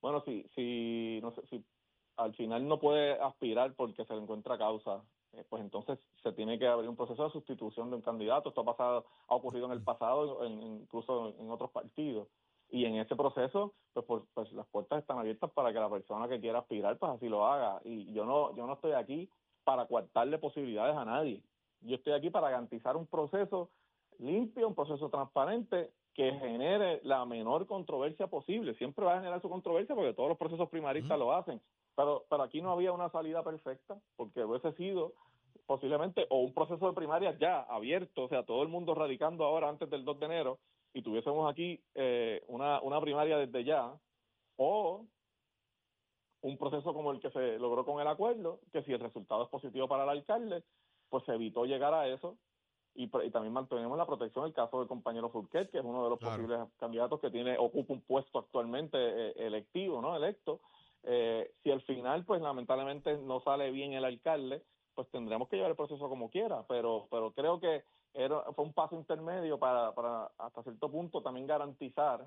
Bueno, 0.00 0.22
si, 0.25 0.44
si 0.54 1.20
no 1.20 1.34
si 1.50 1.64
al 2.16 2.34
final 2.34 2.66
no 2.66 2.78
puede 2.78 3.20
aspirar 3.20 3.75
porque 3.75 4.04
se 4.04 4.14
le 4.14 4.22
encuentra 4.22 4.58
causa, 4.58 5.02
eh, 5.32 5.44
pues 5.49 5.62
entonces 5.62 5.99
se 6.22 6.32
tiene 6.32 6.58
que 6.58 6.66
abrir 6.66 6.88
un 6.88 6.96
proceso 6.96 7.25
de 7.25 7.30
sustitución 7.30 7.90
de 7.90 7.96
un 7.96 8.02
candidato. 8.02 8.49
Esto 8.49 8.62
ha 8.62 8.64
pasado, 8.64 9.06
ha 9.28 9.34
ocurrido 9.34 9.66
en 9.66 9.72
el 9.72 9.82
pasado, 9.82 10.44
incluso 10.46 11.34
en 11.38 11.50
otros 11.50 11.70
partidos. 11.70 12.28
Y 12.72 12.84
en 12.84 12.96
ese 12.96 13.16
proceso, 13.16 13.75
pues, 13.92 14.06
pues, 14.06 14.22
pues, 14.32 14.52
las 14.52 14.66
puertas 14.68 15.00
están 15.00 15.18
abiertas 15.18 15.50
para 15.50 15.72
que 15.72 15.80
la 15.80 15.90
persona 15.90 16.28
que 16.28 16.40
quiera 16.40 16.60
aspirar, 16.60 16.99
pues 16.99 17.12
así 17.12 17.28
lo 17.28 17.46
haga. 17.46 17.80
Y 17.84 18.12
yo 18.12 18.25
no, 18.25 18.54
yo 18.56 18.66
no 18.66 18.75
estoy 18.75 18.92
aquí 18.92 19.28
para 19.64 19.87
coartarle 19.87 20.38
posibilidades 20.38 20.96
a 20.96 21.04
nadie. 21.04 21.42
Yo 21.80 21.96
estoy 21.96 22.12
aquí 22.12 22.30
para 22.30 22.50
garantizar 22.50 22.96
un 22.96 23.06
proceso 23.06 23.70
limpio, 24.18 24.68
un 24.68 24.75
proceso 24.75 25.08
transparente 25.08 25.90
que 26.14 26.32
genere 26.32 27.00
la 27.02 27.25
menor 27.25 27.66
controversia 27.66 28.26
posible. 28.26 28.75
Siempre 28.75 29.04
va 29.04 29.14
a 29.14 29.18
generar 29.18 29.40
su 29.40 29.49
controversia 29.49 29.94
porque 29.94 30.12
todos 30.12 30.28
los 30.28 30.38
procesos 30.38 30.68
primaristas 30.68 31.18
lo 31.18 31.32
hacen. 31.32 31.60
Pero, 32.00 32.25
pero 32.30 32.42
aquí 32.45 32.62
no 32.62 32.73
había 32.73 32.92
una 32.92 33.11
salida 33.11 33.45
perfecta 33.45 34.00
porque 34.16 34.42
hubiese 34.42 34.73
sido 34.73 35.12
posiblemente 35.66 36.26
o 36.30 36.38
un 36.38 36.54
proceso 36.54 36.88
de 36.88 36.95
primarias 36.95 37.38
ya 37.38 37.61
abierto, 37.61 38.25
o 38.25 38.28
sea, 38.28 38.42
todo 38.42 38.62
el 38.62 38.71
mundo 38.71 38.95
radicando 38.95 39.45
ahora 39.45 39.69
antes 39.69 39.90
del 39.90 40.07
2 40.07 40.19
de 40.19 40.26
enero 40.26 40.59
y 40.95 41.02
tuviésemos 41.02 41.50
aquí 41.50 41.78
eh, 41.95 42.42
una, 42.49 42.80
una 42.80 43.02
primaria 43.02 43.37
desde 43.37 43.64
ya 43.64 43.92
o 44.57 45.04
un 46.40 46.57
proceso 46.57 46.95
como 46.95 47.12
el 47.12 47.21
que 47.21 47.30
se 47.33 47.59
logró 47.59 47.85
con 47.85 48.00
el 48.00 48.09
acuerdo, 48.09 48.61
que 48.73 48.83
si 48.83 48.95
el 48.95 49.00
resultado 49.00 49.42
es 49.42 49.50
positivo 49.50 49.87
para 49.87 50.04
el 50.04 50.09
alcalde, 50.09 50.64
pues 51.11 51.23
se 51.25 51.35
evitó 51.35 51.66
llegar 51.66 51.92
a 51.92 52.09
eso 52.09 52.38
y, 52.95 53.09
también 53.09 53.52
mantenemos 53.52 53.99
la 53.99 54.07
protección 54.07 54.47
del 54.47 54.54
caso 54.54 54.78
del 54.78 54.88
compañero 54.88 55.28
Fulquet, 55.28 55.71
que 55.71 55.78
es 55.78 55.85
uno 55.85 56.02
de 56.02 56.11
los 56.11 56.19
posibles 56.19 56.61
candidatos 56.78 57.21
que 57.21 57.30
tiene 57.30 57.59
ocupa 57.59 57.92
un 57.92 58.00
puesto 58.00 58.38
actualmente 58.38 58.97
eh, 58.99 59.35
electivo, 59.37 60.00
¿no? 60.00 60.16
Electo. 60.16 60.61
Eh, 61.04 61.50
si 61.62 61.71
al 61.71 61.80
final, 61.83 62.25
pues 62.25 62.42
lamentablemente 62.42 63.16
no 63.19 63.40
sale 63.40 63.71
bien 63.71 63.92
el 63.92 64.04
alcalde, 64.04 64.62
pues 64.95 65.09
tendremos 65.11 65.49
que 65.49 65.57
llevar 65.57 65.71
el 65.71 65.76
proceso 65.76 66.09
como 66.09 66.30
quiera, 66.30 66.64
pero 66.69 67.07
pero 67.11 67.33
creo 67.33 67.59
que 67.61 67.85
era, 68.12 68.42
fue 68.54 68.64
un 68.64 68.73
paso 68.73 68.97
intermedio 68.97 69.59
para, 69.59 69.95
para 69.95 70.30
hasta 70.38 70.62
cierto 70.62 70.90
punto 70.90 71.23
también 71.23 71.47
garantizar 71.47 72.26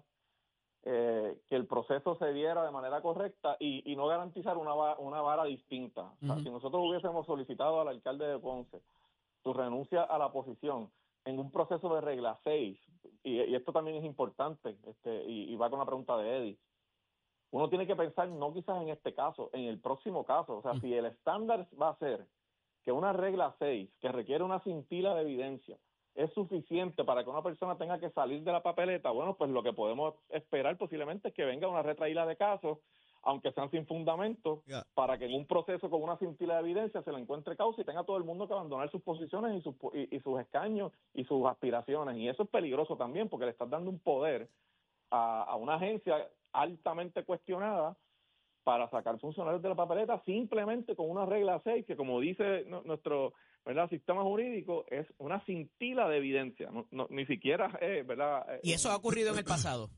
eh, 0.85 1.39
que 1.47 1.55
el 1.55 1.65
proceso 1.65 2.15
se 2.15 2.33
diera 2.33 2.65
de 2.65 2.71
manera 2.71 3.01
correcta 3.01 3.55
y, 3.59 3.89
y 3.89 3.95
no 3.95 4.07
garantizar 4.07 4.57
una, 4.57 4.73
una 4.97 5.21
vara 5.21 5.45
distinta. 5.45 6.11
si 6.19 6.49
nosotros 6.49 6.83
hubiésemos 6.85 7.25
solicitado 7.25 7.79
al 7.79 7.87
alcalde 7.87 8.27
de 8.27 8.39
Ponce 8.39 8.81
su 9.43 9.53
renuncia 9.53 10.03
a 10.03 10.17
la 10.17 10.31
posición 10.31 10.89
en 11.25 11.39
un 11.39 11.51
proceso 11.51 11.93
de 11.95 12.01
regla 12.01 12.37
6, 12.43 12.77
y, 13.23 13.55
esto 13.55 13.71
también 13.71 13.97
es 13.97 14.03
importante, 14.03 14.75
este, 14.85 15.23
y, 15.23 15.55
va 15.55 15.69
con 15.69 15.79
la 15.79 15.85
pregunta 15.85 16.17
de 16.17 16.37
Eddie, 16.37 16.57
uno 17.53 17.69
tiene 17.69 17.85
que 17.85 17.95
pensar 17.95 18.27
no 18.29 18.51
quizás 18.51 18.81
en 18.81 18.89
este 18.89 19.13
caso, 19.13 19.51
en 19.53 19.65
el 19.65 19.79
próximo 19.79 20.25
caso. 20.25 20.57
O 20.57 20.61
sea, 20.63 20.73
si 20.81 20.91
el 20.91 21.05
estándar 21.05 21.67
va 21.79 21.89
a 21.89 21.97
ser 21.97 22.25
que 22.83 22.91
una 22.91 23.13
regla 23.13 23.55
6, 23.59 23.91
que 24.01 24.11
requiere 24.11 24.43
una 24.43 24.59
cintila 24.61 25.13
de 25.13 25.21
evidencia, 25.21 25.77
es 26.15 26.33
suficiente 26.33 27.03
para 27.03 27.23
que 27.23 27.29
una 27.29 27.43
persona 27.43 27.77
tenga 27.77 27.99
que 27.99 28.09
salir 28.09 28.41
de 28.41 28.51
la 28.51 28.63
papeleta, 28.63 29.11
bueno, 29.11 29.35
pues 29.35 29.51
lo 29.51 29.61
que 29.61 29.71
podemos 29.71 30.15
esperar 30.29 30.79
posiblemente 30.79 31.27
es 31.27 31.33
que 31.35 31.45
venga 31.45 31.67
una 31.67 31.83
retraída 31.83 32.25
de 32.25 32.35
casos, 32.35 32.79
aunque 33.21 33.51
sean 33.51 33.69
sin 33.69 33.85
fundamento, 33.85 34.63
para 34.95 35.19
que 35.19 35.25
en 35.25 35.35
un 35.35 35.45
proceso 35.45 35.91
con 35.91 36.01
una 36.01 36.17
cintila 36.17 36.55
de 36.55 36.61
evidencia 36.61 37.03
se 37.03 37.11
le 37.11 37.19
encuentre 37.19 37.55
causa 37.55 37.81
y 37.81 37.85
tenga 37.85 38.03
todo 38.03 38.17
el 38.17 38.23
mundo 38.23 38.47
que 38.47 38.53
abandonar 38.53 38.89
sus 38.89 39.03
posiciones 39.03 39.59
y 39.59 39.61
sus, 39.61 39.75
y, 39.93 40.19
sus 40.21 40.39
escaños 40.39 40.91
y 41.13 41.23
sus 41.23 41.45
aspiraciones. 41.45 42.17
Y 42.17 42.27
eso 42.27 42.41
es 42.41 42.49
peligroso 42.49 42.97
también 42.97 43.29
porque 43.29 43.45
le 43.45 43.51
estás 43.51 43.69
dando 43.69 43.91
un 43.91 43.99
poder 43.99 44.49
a, 45.11 45.43
a 45.43 45.55
una 45.55 45.75
agencia 45.75 46.27
altamente 46.53 47.23
cuestionada 47.23 47.97
para 48.63 48.89
sacar 48.89 49.19
funcionarios 49.19 49.61
de 49.61 49.69
la 49.69 49.75
papeleta 49.75 50.21
simplemente 50.25 50.95
con 50.95 51.09
una 51.09 51.25
regla 51.25 51.59
6 51.63 51.85
que 51.85 51.97
como 51.97 52.19
dice 52.21 52.65
nuestro 52.85 53.33
¿verdad? 53.65 53.89
sistema 53.89 54.23
jurídico 54.23 54.85
es 54.89 55.07
una 55.17 55.39
cintila 55.45 56.07
de 56.07 56.17
evidencia, 56.17 56.69
no, 56.91 57.07
ni 57.09 57.25
siquiera 57.25 57.77
es, 57.81 58.05
¿verdad? 58.05 58.59
Y 58.61 58.73
eso 58.73 58.89
ha 58.89 58.95
ocurrido 58.95 59.31
en 59.31 59.39
el 59.39 59.45
pasado. 59.45 59.89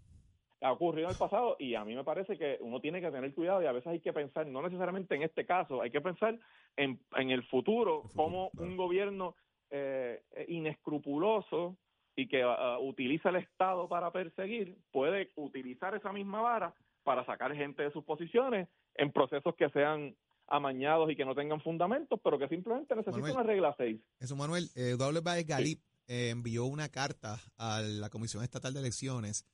Ha 0.61 0.71
ocurrido 0.71 1.07
en 1.07 1.13
el 1.13 1.17
pasado 1.17 1.57
y 1.59 1.75
a 1.75 1.83
mí 1.83 1.95
me 1.95 2.03
parece 2.03 2.37
que 2.37 2.57
uno 2.61 2.79
tiene 2.79 3.01
que 3.01 3.11
tener 3.11 3.33
cuidado 3.33 3.61
y 3.61 3.65
a 3.65 3.71
veces 3.71 3.87
hay 3.87 3.99
que 3.99 4.13
pensar, 4.13 4.47
no 4.47 4.61
necesariamente 4.61 5.15
en 5.15 5.23
este 5.23 5.45
caso, 5.45 5.81
hay 5.81 5.91
que 5.91 6.01
pensar 6.01 6.39
en, 6.75 6.99
en 7.15 7.29
el 7.29 7.43
futuro, 7.43 8.03
como 8.15 8.51
un 8.57 8.77
gobierno 8.77 9.35
eh, 9.69 10.23
inescrupuloso 10.47 11.75
y 12.15 12.27
que 12.27 12.45
uh, 12.45 12.79
utiliza 12.81 13.29
el 13.29 13.37
Estado 13.37 13.87
para 13.89 14.11
perseguir, 14.11 14.77
puede 14.91 15.31
utilizar 15.35 15.95
esa 15.95 16.13
misma 16.13 16.41
vara 16.41 16.73
para 17.03 17.25
sacar 17.25 17.53
gente 17.55 17.83
de 17.83 17.91
sus 17.91 18.03
posiciones 18.03 18.67
en 18.95 19.11
procesos 19.11 19.55
que 19.55 19.69
sean 19.69 20.15
amañados 20.47 21.11
y 21.11 21.15
que 21.15 21.25
no 21.25 21.35
tengan 21.35 21.61
fundamentos, 21.61 22.19
pero 22.23 22.37
que 22.37 22.47
simplemente 22.47 22.95
necesitan 22.95 23.31
una 23.31 23.43
regla 23.43 23.75
6. 23.77 23.99
Eso, 24.19 24.35
Manuel. 24.35 24.69
Eh, 24.75 24.95
W. 24.97 25.43
Galip 25.43 25.81
eh, 26.07 26.29
envió 26.29 26.65
una 26.65 26.89
carta 26.89 27.39
a 27.57 27.81
la 27.81 28.09
Comisión 28.09 28.43
Estatal 28.43 28.73
de 28.73 28.79
Elecciones 28.79 29.45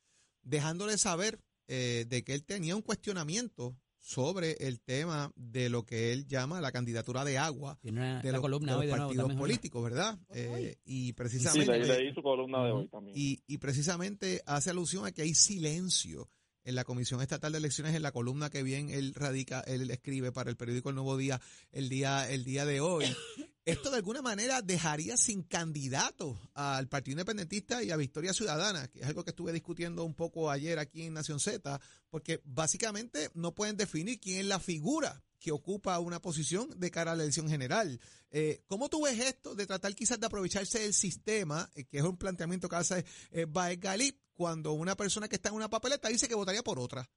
dejándole 0.43 0.97
saber 0.97 1.39
eh, 1.67 2.05
de 2.07 2.23
que 2.23 2.33
él 2.33 2.45
tenía 2.45 2.75
un 2.75 2.81
cuestionamiento 2.81 3.75
sobre 4.01 4.53
el 4.67 4.81
tema 4.81 5.31
de 5.35 5.69
lo 5.69 5.85
que 5.85 6.11
él 6.11 6.25
llama 6.27 6.59
la 6.59 6.71
candidatura 6.71 7.23
de 7.23 7.37
agua 7.37 7.79
de, 7.83 7.91
los, 7.91 8.41
partidos 8.89 9.33
políticos, 9.35 9.83
¿verdad? 9.83 10.19
Eh, 10.33 10.75
y 10.83 11.13
precisamente... 11.13 11.83
Sí, 11.83 11.87
leí 11.87 12.13
su 12.13 12.23
columna 12.23 12.65
de 12.65 12.71
hoy 12.71 12.87
también. 12.87 13.15
Y, 13.15 13.43
y 13.47 13.59
precisamente 13.59 14.41
hace 14.45 14.71
alusión 14.71 15.05
a 15.05 15.11
que 15.11 15.21
hay 15.21 15.35
silencio 15.35 16.29
en 16.63 16.75
la 16.75 16.83
Comisión 16.83 17.21
Estatal 17.21 17.51
de 17.51 17.59
Elecciones 17.59 17.95
en 17.95 18.01
la 18.01 18.11
columna 18.11 18.49
que 18.49 18.63
bien 18.63 18.89
él 18.89 19.13
radica, 19.15 19.61
él 19.61 19.89
escribe 19.91 20.31
para 20.31 20.49
el 20.49 20.57
periódico 20.57 20.89
El 20.89 20.95
Nuevo 20.95 21.17
Día 21.17 21.39
el 21.71 21.89
día, 21.89 22.29
el 22.29 22.43
día 22.43 22.65
de 22.65 22.81
hoy. 22.81 23.05
Esto 23.63 23.91
de 23.91 23.97
alguna 23.97 24.23
manera 24.23 24.63
dejaría 24.63 25.17
sin 25.17 25.43
candidato 25.43 26.35
al 26.55 26.87
Partido 26.87 27.13
Independentista 27.13 27.83
y 27.83 27.91
a 27.91 27.95
Victoria 27.95 28.33
Ciudadana, 28.33 28.87
que 28.87 29.01
es 29.01 29.05
algo 29.05 29.23
que 29.23 29.29
estuve 29.29 29.53
discutiendo 29.53 30.03
un 30.03 30.15
poco 30.15 30.49
ayer 30.49 30.79
aquí 30.79 31.03
en 31.03 31.13
Nación 31.13 31.39
Z, 31.39 31.79
porque 32.09 32.41
básicamente 32.43 33.29
no 33.35 33.53
pueden 33.53 33.77
definir 33.77 34.19
quién 34.19 34.39
es 34.39 34.45
la 34.45 34.59
figura 34.59 35.21
que 35.39 35.51
ocupa 35.51 35.99
una 35.99 36.19
posición 36.19 36.69
de 36.79 36.89
cara 36.89 37.11
a 37.11 37.15
la 37.15 37.21
elección 37.21 37.49
general. 37.49 37.99
Eh, 38.31 38.61
¿Cómo 38.65 38.89
tú 38.89 39.03
ves 39.03 39.19
esto 39.19 39.53
de 39.53 39.67
tratar 39.67 39.93
quizás 39.93 40.19
de 40.19 40.25
aprovecharse 40.25 40.79
del 40.79 40.93
sistema, 40.93 41.69
eh, 41.75 41.85
que 41.85 41.99
es 41.99 42.03
un 42.03 42.17
planteamiento 42.17 42.67
que 42.67 42.75
hace 42.77 43.05
eh, 43.31 43.45
Baez 43.47 43.79
Galip, 43.79 44.17
cuando 44.33 44.71
una 44.73 44.95
persona 44.95 45.27
que 45.27 45.35
está 45.35 45.49
en 45.49 45.55
una 45.55 45.69
papeleta 45.69 46.09
dice 46.09 46.27
que 46.27 46.33
votaría 46.33 46.63
por 46.63 46.79
otra? 46.79 47.07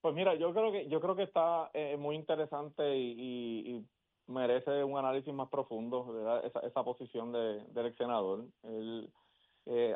Pues 0.00 0.14
mira, 0.14 0.34
yo 0.36 0.52
creo 0.52 0.70
que 0.70 0.88
yo 0.88 1.00
creo 1.00 1.16
que 1.16 1.24
está 1.24 1.70
eh, 1.74 1.96
muy 1.96 2.14
interesante 2.14 2.96
y, 2.96 3.84
merece 4.28 4.84
un 4.84 4.98
análisis 4.98 5.34
más 5.34 5.48
profundo 5.48 6.40
esa, 6.44 6.60
esa 6.60 6.84
posición 6.84 7.32
de, 7.32 7.64
del 7.72 7.96
senador. 7.96 8.44
Él 8.62 9.10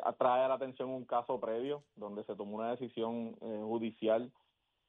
atrae 0.03 0.43
a 0.43 0.47
la 0.47 0.53
atención 0.53 0.89
un 0.89 1.05
caso 1.05 1.39
previo 1.39 1.83
donde 1.95 2.23
se 2.25 2.35
tomó 2.35 2.57
una 2.57 2.71
decisión 2.71 3.33
judicial 3.39 4.31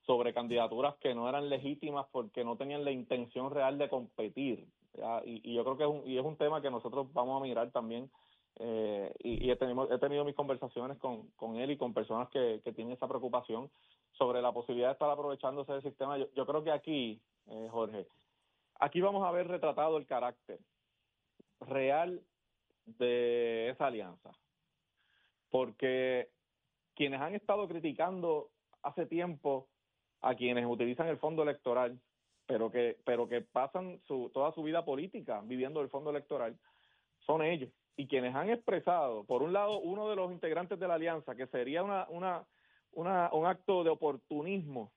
sobre 0.07 0.35
candidaturas 0.35 0.95
que 0.97 1.15
no 1.15 1.29
eran 1.29 1.49
legítimas 1.49 2.07
porque 2.13 2.45
no 2.45 2.57
tenían 2.57 2.85
la 2.85 2.91
intención 2.91 3.51
real 3.51 3.79
de 3.79 3.89
competir. 3.89 4.67
Y, 5.25 5.55
yo 5.55 5.65
creo 5.65 5.77
que 5.77 5.85
es 5.85 5.91
un, 5.91 6.09
y 6.09 6.19
es 6.19 6.25
un 6.25 6.37
tema 6.37 6.61
que 6.61 6.71
nosotros 6.71 7.13
vamos 7.13 7.41
a 7.41 7.45
mirar 7.45 7.71
también. 7.71 8.11
Eh, 8.57 9.13
y, 9.21 9.51
he, 9.51 9.57
tenido, 9.57 9.91
he 9.93 9.99
tenido 9.99 10.25
mis 10.25 10.37
conversaciones 10.37 10.99
con, 10.99 11.29
con 11.37 11.57
él 11.57 11.73
y 11.73 11.77
con 11.77 11.93
personas 11.93 12.29
que, 12.29 12.61
que 12.63 12.73
tienen 12.73 12.95
esa 12.95 13.09
preocupación 13.09 13.71
sobre 14.13 14.41
la 14.41 14.53
posibilidad 14.53 14.89
de 14.89 14.93
estar 14.93 15.11
aprovechándose 15.11 15.73
del 15.73 15.83
sistema. 15.83 16.19
Yo, 16.19 16.27
yo 16.37 16.47
creo 16.47 16.63
que 16.63 16.71
aquí, 16.71 17.21
eh, 17.49 17.69
Jorge, 17.71 18.07
aquí 18.81 19.01
vamos 19.01 19.25
a 19.27 19.31
ver 19.31 19.49
retratado 19.49 19.97
el 19.97 20.07
carácter 20.07 20.59
real 21.61 22.23
de 22.85 23.71
esa 23.71 23.87
alianza. 23.87 24.33
Porque 25.51 26.31
quienes 26.95 27.21
han 27.21 27.35
estado 27.35 27.69
criticando 27.69 28.51
hace 28.83 29.07
tiempo 29.07 29.69
a 30.21 30.35
quienes 30.35 30.67
utilizan 30.67 31.09
el 31.09 31.19
fondo 31.19 31.43
electoral, 31.43 31.99
pero 32.47 32.71
que, 32.71 32.99
pero 33.05 33.29
que 33.29 33.41
pasan 33.41 34.01
su, 34.07 34.31
toda 34.33 34.53
su 34.53 34.63
vida 34.63 34.85
política 34.85 35.43
viviendo 35.45 35.81
el 35.81 35.89
fondo 35.89 36.11
electoral, 36.11 36.59
son 37.21 37.43
ellos. 37.43 37.71
Y 37.97 38.07
quienes 38.07 38.35
han 38.35 38.51
expresado, 38.51 39.25
por 39.25 39.43
un 39.43 39.53
lado, 39.53 39.79
uno 39.81 40.09
de 40.09 40.17
los 40.17 40.33
integrantes 40.33 40.79
de 40.79 40.89
la 40.89 40.95
alianza, 40.95 41.35
que 41.35 41.47
sería 41.47 41.83
una, 41.83 42.07
una, 42.09 42.45
una, 42.93 43.33
un 43.33 43.47
acto 43.47 43.85
de 43.85 43.91
oportunismo, 43.91 44.93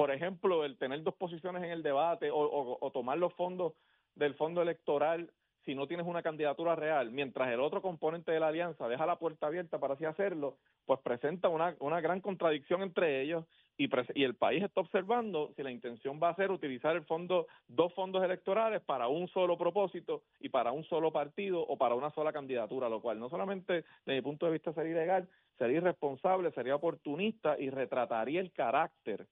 por 0.00 0.10
ejemplo, 0.10 0.64
el 0.64 0.78
tener 0.78 1.02
dos 1.02 1.14
posiciones 1.14 1.62
en 1.62 1.72
el 1.72 1.82
debate 1.82 2.30
o, 2.30 2.78
o 2.80 2.90
tomar 2.90 3.18
los 3.18 3.34
fondos 3.34 3.74
del 4.14 4.34
fondo 4.34 4.62
electoral 4.62 5.30
si 5.66 5.74
no 5.74 5.86
tienes 5.86 6.06
una 6.06 6.22
candidatura 6.22 6.74
real, 6.74 7.10
mientras 7.10 7.50
el 7.50 7.60
otro 7.60 7.82
componente 7.82 8.32
de 8.32 8.40
la 8.40 8.48
alianza 8.48 8.88
deja 8.88 9.04
la 9.04 9.18
puerta 9.18 9.48
abierta 9.48 9.78
para 9.78 9.92
así 9.92 10.06
hacerlo, 10.06 10.56
pues 10.86 11.00
presenta 11.00 11.50
una, 11.50 11.76
una 11.80 12.00
gran 12.00 12.22
contradicción 12.22 12.80
entre 12.80 13.20
ellos 13.20 13.44
y, 13.76 13.90
y 14.14 14.24
el 14.24 14.36
país 14.36 14.62
está 14.62 14.80
observando 14.80 15.52
si 15.54 15.62
la 15.62 15.70
intención 15.70 16.18
va 16.18 16.30
a 16.30 16.34
ser 16.34 16.50
utilizar 16.50 16.96
el 16.96 17.04
fondo, 17.04 17.46
dos 17.68 17.92
fondos 17.92 18.24
electorales 18.24 18.80
para 18.80 19.06
un 19.08 19.28
solo 19.28 19.58
propósito 19.58 20.22
y 20.38 20.48
para 20.48 20.72
un 20.72 20.84
solo 20.84 21.12
partido 21.12 21.60
o 21.60 21.76
para 21.76 21.94
una 21.94 22.10
sola 22.12 22.32
candidatura, 22.32 22.88
lo 22.88 23.02
cual 23.02 23.20
no 23.20 23.28
solamente 23.28 23.84
desde 24.06 24.16
mi 24.16 24.22
punto 24.22 24.46
de 24.46 24.52
vista 24.52 24.72
sería 24.72 24.92
ilegal, 24.92 25.28
sería 25.58 25.76
irresponsable, 25.76 26.52
sería 26.52 26.74
oportunista 26.74 27.58
y 27.58 27.68
retrataría 27.68 28.40
el 28.40 28.50
carácter 28.50 29.26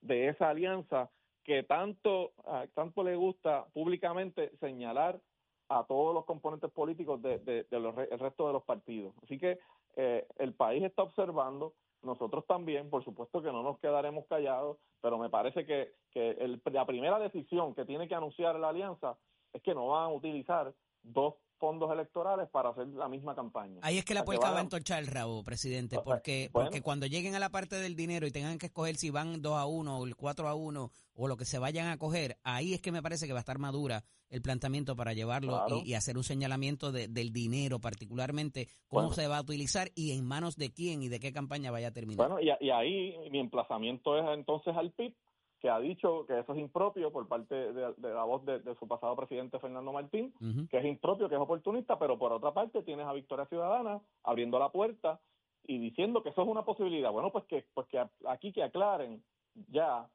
de 0.00 0.28
esa 0.28 0.50
alianza 0.50 1.10
que 1.44 1.62
tanto, 1.62 2.32
tanto 2.74 3.02
le 3.02 3.16
gusta 3.16 3.66
públicamente 3.72 4.50
señalar 4.58 5.20
a 5.68 5.84
todos 5.84 6.12
los 6.14 6.24
componentes 6.24 6.70
políticos 6.70 7.22
del 7.22 7.44
de, 7.44 7.64
de, 7.70 8.16
resto 8.16 8.46
de 8.46 8.52
los 8.52 8.64
partidos. 8.64 9.14
Así 9.22 9.38
que 9.38 9.58
eh, 9.96 10.26
el 10.38 10.52
país 10.54 10.82
está 10.82 11.02
observando, 11.02 11.74
nosotros 12.02 12.44
también, 12.46 12.90
por 12.90 13.04
supuesto 13.04 13.40
que 13.40 13.52
no 13.52 13.62
nos 13.62 13.78
quedaremos 13.78 14.26
callados, 14.26 14.78
pero 15.00 15.16
me 15.18 15.30
parece 15.30 15.64
que, 15.66 15.92
que 16.10 16.30
el, 16.32 16.60
la 16.72 16.86
primera 16.86 17.18
decisión 17.18 17.74
que 17.74 17.84
tiene 17.84 18.08
que 18.08 18.14
anunciar 18.14 18.56
la 18.56 18.70
alianza 18.70 19.16
es 19.52 19.62
que 19.62 19.74
no 19.74 19.88
van 19.88 20.04
a 20.04 20.12
utilizar 20.12 20.72
dos 21.02 21.34
fondos 21.60 21.92
electorales 21.92 22.48
para 22.48 22.70
hacer 22.70 22.88
la 22.88 23.08
misma 23.08 23.34
campaña. 23.34 23.78
Ahí 23.82 23.98
es 23.98 24.04
que 24.04 24.14
la 24.14 24.24
puerca 24.24 24.50
va 24.50 24.58
a 24.58 24.62
entorchar 24.62 24.98
el 24.98 25.06
rabo, 25.06 25.44
presidente, 25.44 25.98
porque, 26.02 26.48
porque 26.52 26.80
cuando 26.80 27.06
lleguen 27.06 27.34
a 27.34 27.38
la 27.38 27.50
parte 27.50 27.76
del 27.76 27.94
dinero 27.94 28.26
y 28.26 28.32
tengan 28.32 28.58
que 28.58 28.66
escoger 28.66 28.96
si 28.96 29.10
van 29.10 29.42
2 29.42 29.56
a 29.56 29.66
1 29.66 29.98
o 29.98 30.06
el 30.06 30.16
4 30.16 30.48
a 30.48 30.54
1 30.54 30.90
o 31.14 31.28
lo 31.28 31.36
que 31.36 31.44
se 31.44 31.58
vayan 31.58 31.88
a 31.88 31.98
coger, 31.98 32.38
ahí 32.42 32.72
es 32.72 32.80
que 32.80 32.90
me 32.90 33.02
parece 33.02 33.26
que 33.26 33.34
va 33.34 33.40
a 33.40 33.46
estar 33.46 33.58
madura 33.58 34.02
el 34.30 34.40
planteamiento 34.42 34.96
para 34.96 35.12
llevarlo 35.12 35.66
y, 35.84 35.94
hacer 35.94 36.16
un 36.16 36.24
señalamiento 36.24 36.92
de, 36.92 37.08
del 37.08 37.32
dinero, 37.32 37.78
particularmente 37.80 38.68
cómo 38.88 39.12
se 39.12 39.26
va 39.26 39.38
a 39.38 39.42
utilizar 39.42 39.88
y 39.94 40.12
en 40.12 40.24
manos 40.24 40.56
de 40.56 40.72
quién 40.72 41.02
y 41.02 41.08
de 41.08 41.20
qué 41.20 41.32
campaña 41.32 41.70
vaya 41.70 41.88
a 41.88 41.92
terminar. 41.92 42.28
Bueno, 42.28 42.40
y, 42.40 42.50
y 42.64 42.70
ahí 42.70 43.16
mi 43.30 43.40
emplazamiento 43.40 44.16
es 44.16 44.24
entonces 44.32 44.74
al 44.76 44.92
PIB 44.92 45.14
que 45.60 45.68
ha 45.68 45.78
dicho 45.78 46.24
que 46.26 46.38
eso 46.38 46.52
es 46.52 46.58
impropio 46.58 47.12
por 47.12 47.28
parte 47.28 47.54
de, 47.54 47.94
la 48.00 48.24
voz 48.24 48.44
de, 48.46 48.74
su 48.78 48.88
pasado 48.88 49.14
presidente 49.14 49.58
Fernando 49.58 49.92
Martín, 49.92 50.32
que 50.70 50.78
es 50.78 50.84
impropio, 50.84 51.28
que 51.28 51.34
es 51.34 51.40
oportunista, 51.40 51.98
pero 51.98 52.18
por 52.18 52.32
otra 52.32 52.52
parte 52.52 52.82
tienes 52.82 53.06
a 53.06 53.12
Victoria 53.12 53.46
Ciudadana 53.46 54.00
abriendo 54.24 54.58
la 54.58 54.70
puerta 54.70 55.20
y 55.64 55.78
diciendo 55.78 56.22
que 56.22 56.30
eso 56.30 56.42
es 56.42 56.48
una 56.48 56.64
posibilidad. 56.64 57.12
Bueno, 57.12 57.30
pues 57.30 57.44
que, 57.44 57.66
pues 57.74 57.86
que 57.88 58.02
aquí 58.26 58.52
que 58.52 58.62
aclaren 58.62 59.22
ya 59.68 60.08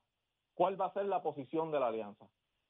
cuál 0.56 0.80
va 0.80 0.88
a 0.88 0.94
ser 0.94 1.06
la 1.06 1.22
posición 1.22 1.72
de 1.72 1.80
la 1.80 1.88
alianza. 1.88 2.28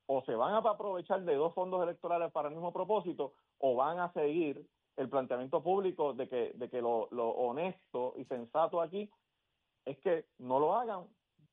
O 0.08 0.22
se 0.24 0.36
van 0.36 0.54
a 0.54 0.58
aprovechar 0.58 1.24
de 1.24 1.36
dos 1.36 1.54
fondos 1.54 1.82
electorales 1.82 2.32
para 2.32 2.50
el 2.50 2.56
mismo 2.56 2.74
propósito, 2.74 3.34
o 3.60 3.76
van 3.76 4.00
a 4.00 4.12
seguir 4.12 4.68
el 4.98 5.10
planteamiento 5.10 5.64
público 5.64 6.14
de 6.14 6.28
que, 6.28 6.52
de 6.56 6.70
que 6.70 6.82
lo, 6.82 7.08
lo 7.12 7.30
honesto 7.30 8.14
y 8.18 8.26
sensato 8.26 8.82
aquí 8.82 9.10
es 9.86 9.98
que 10.00 10.26
no 10.40 10.60
lo 10.60 10.76
hagan 10.76 11.06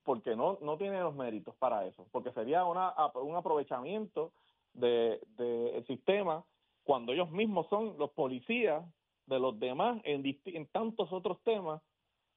porque 0.04 0.36
no, 0.36 0.58
no 0.60 0.76
tiene 0.76 1.00
los 1.00 1.14
méritos 1.14 1.54
para 1.56 1.86
eso, 1.86 2.06
porque 2.10 2.32
sería 2.32 2.64
una, 2.64 2.94
un 3.14 3.36
aprovechamiento 3.36 4.32
del 4.74 5.20
de, 5.36 5.84
sistema 5.86 6.44
cuando 6.84 7.12
ellos 7.12 7.30
mismos 7.30 7.68
son 7.68 7.96
los 7.98 8.10
policías 8.10 8.84
de 9.26 9.38
los 9.38 9.58
demás 9.58 10.00
en, 10.04 10.22
en 10.46 10.66
tantos 10.66 11.12
otros 11.12 11.40
temas 11.44 11.80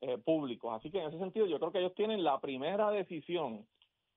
eh, 0.01 0.17
públicos. 0.17 0.71
Así 0.73 0.91
que 0.91 0.99
en 0.99 1.07
ese 1.07 1.17
sentido 1.17 1.47
yo 1.47 1.59
creo 1.59 1.71
que 1.71 1.79
ellos 1.79 1.95
tienen 1.95 2.23
la 2.23 2.39
primera 2.39 2.91
decisión 2.91 3.65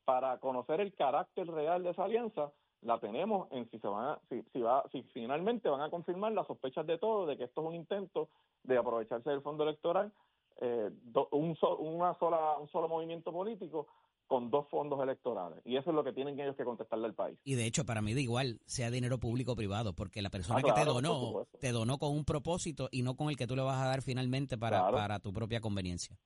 para 0.05 0.39
conocer 0.39 0.81
el 0.81 0.95
carácter 0.95 1.47
real 1.47 1.83
de 1.83 1.91
esa 1.91 2.05
alianza, 2.05 2.53
la 2.83 2.99
tenemos 2.99 3.51
en 3.53 3.69
si 3.71 3.79
se 3.79 3.89
van 3.89 4.07
a, 4.07 4.21
si, 4.29 4.43
si 4.53 4.61
va, 4.61 4.85
si 4.93 5.03
finalmente 5.15 5.69
van 5.69 5.81
a 5.81 5.91
confirmar 5.91 6.33
las 6.33 6.47
sospechas 6.47 6.87
de 6.87 6.99
todos 6.99 7.29
de 7.29 7.37
que 7.37 7.45
esto 7.45 7.61
es 7.61 7.67
un 7.69 7.75
intento 7.75 8.29
de 8.63 8.79
aprovecharse 8.79 9.31
del 9.31 9.43
fondo 9.43 9.65
electoral 9.65 10.13
eh, 10.61 10.91
un, 11.31 11.57
una 11.79 12.19
sola, 12.19 12.59
un 12.59 12.69
solo 12.69 12.89
movimiento 12.89 13.33
político 13.33 13.87
con 14.29 14.51
dos 14.51 14.69
fondos 14.69 15.03
electorales. 15.03 15.61
Y 15.65 15.77
eso 15.77 15.91
es 15.91 15.97
lo 15.97 16.05
que 16.05 16.13
tienen 16.13 16.39
ellos 16.39 16.55
que 16.55 16.65
contestarle 16.65 17.07
al 17.07 17.15
país. 17.15 17.39
Y 17.45 17.55
de 17.55 17.67
hecho, 17.67 17.87
para 17.87 18.03
mí 18.03 18.13
da 18.13 18.21
igual, 18.21 18.61
sea 18.67 18.91
dinero 18.91 19.19
público 19.19 19.53
o 19.53 19.57
privado, 19.57 19.95
porque 19.95 20.21
la 20.21 20.31
persona 20.31 20.61
ah, 20.61 20.63
que 20.63 20.73
te 20.73 20.85
donó, 20.85 21.47
te 21.61 21.73
donó 21.73 21.99
con 21.99 22.13
un 22.13 22.25
propósito 22.25 22.89
y 22.93 23.03
no 23.03 23.17
con 23.17 23.31
el 23.31 23.37
que 23.37 23.47
tú 23.47 23.57
le 23.57 23.63
vas 23.63 23.83
a 23.83 23.87
dar 23.89 24.03
finalmente 24.03 24.59
para, 24.59 24.91
para 24.91 25.19
tu 25.19 25.33
propia 25.33 25.61
conveniencia. 25.61 26.19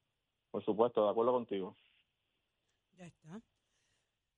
Por 0.51 0.65
supuesto, 0.65 1.05
de 1.05 1.11
acuerdo 1.11 1.33
contigo. 1.33 1.77
Ya 2.99 3.07
está. 3.07 3.41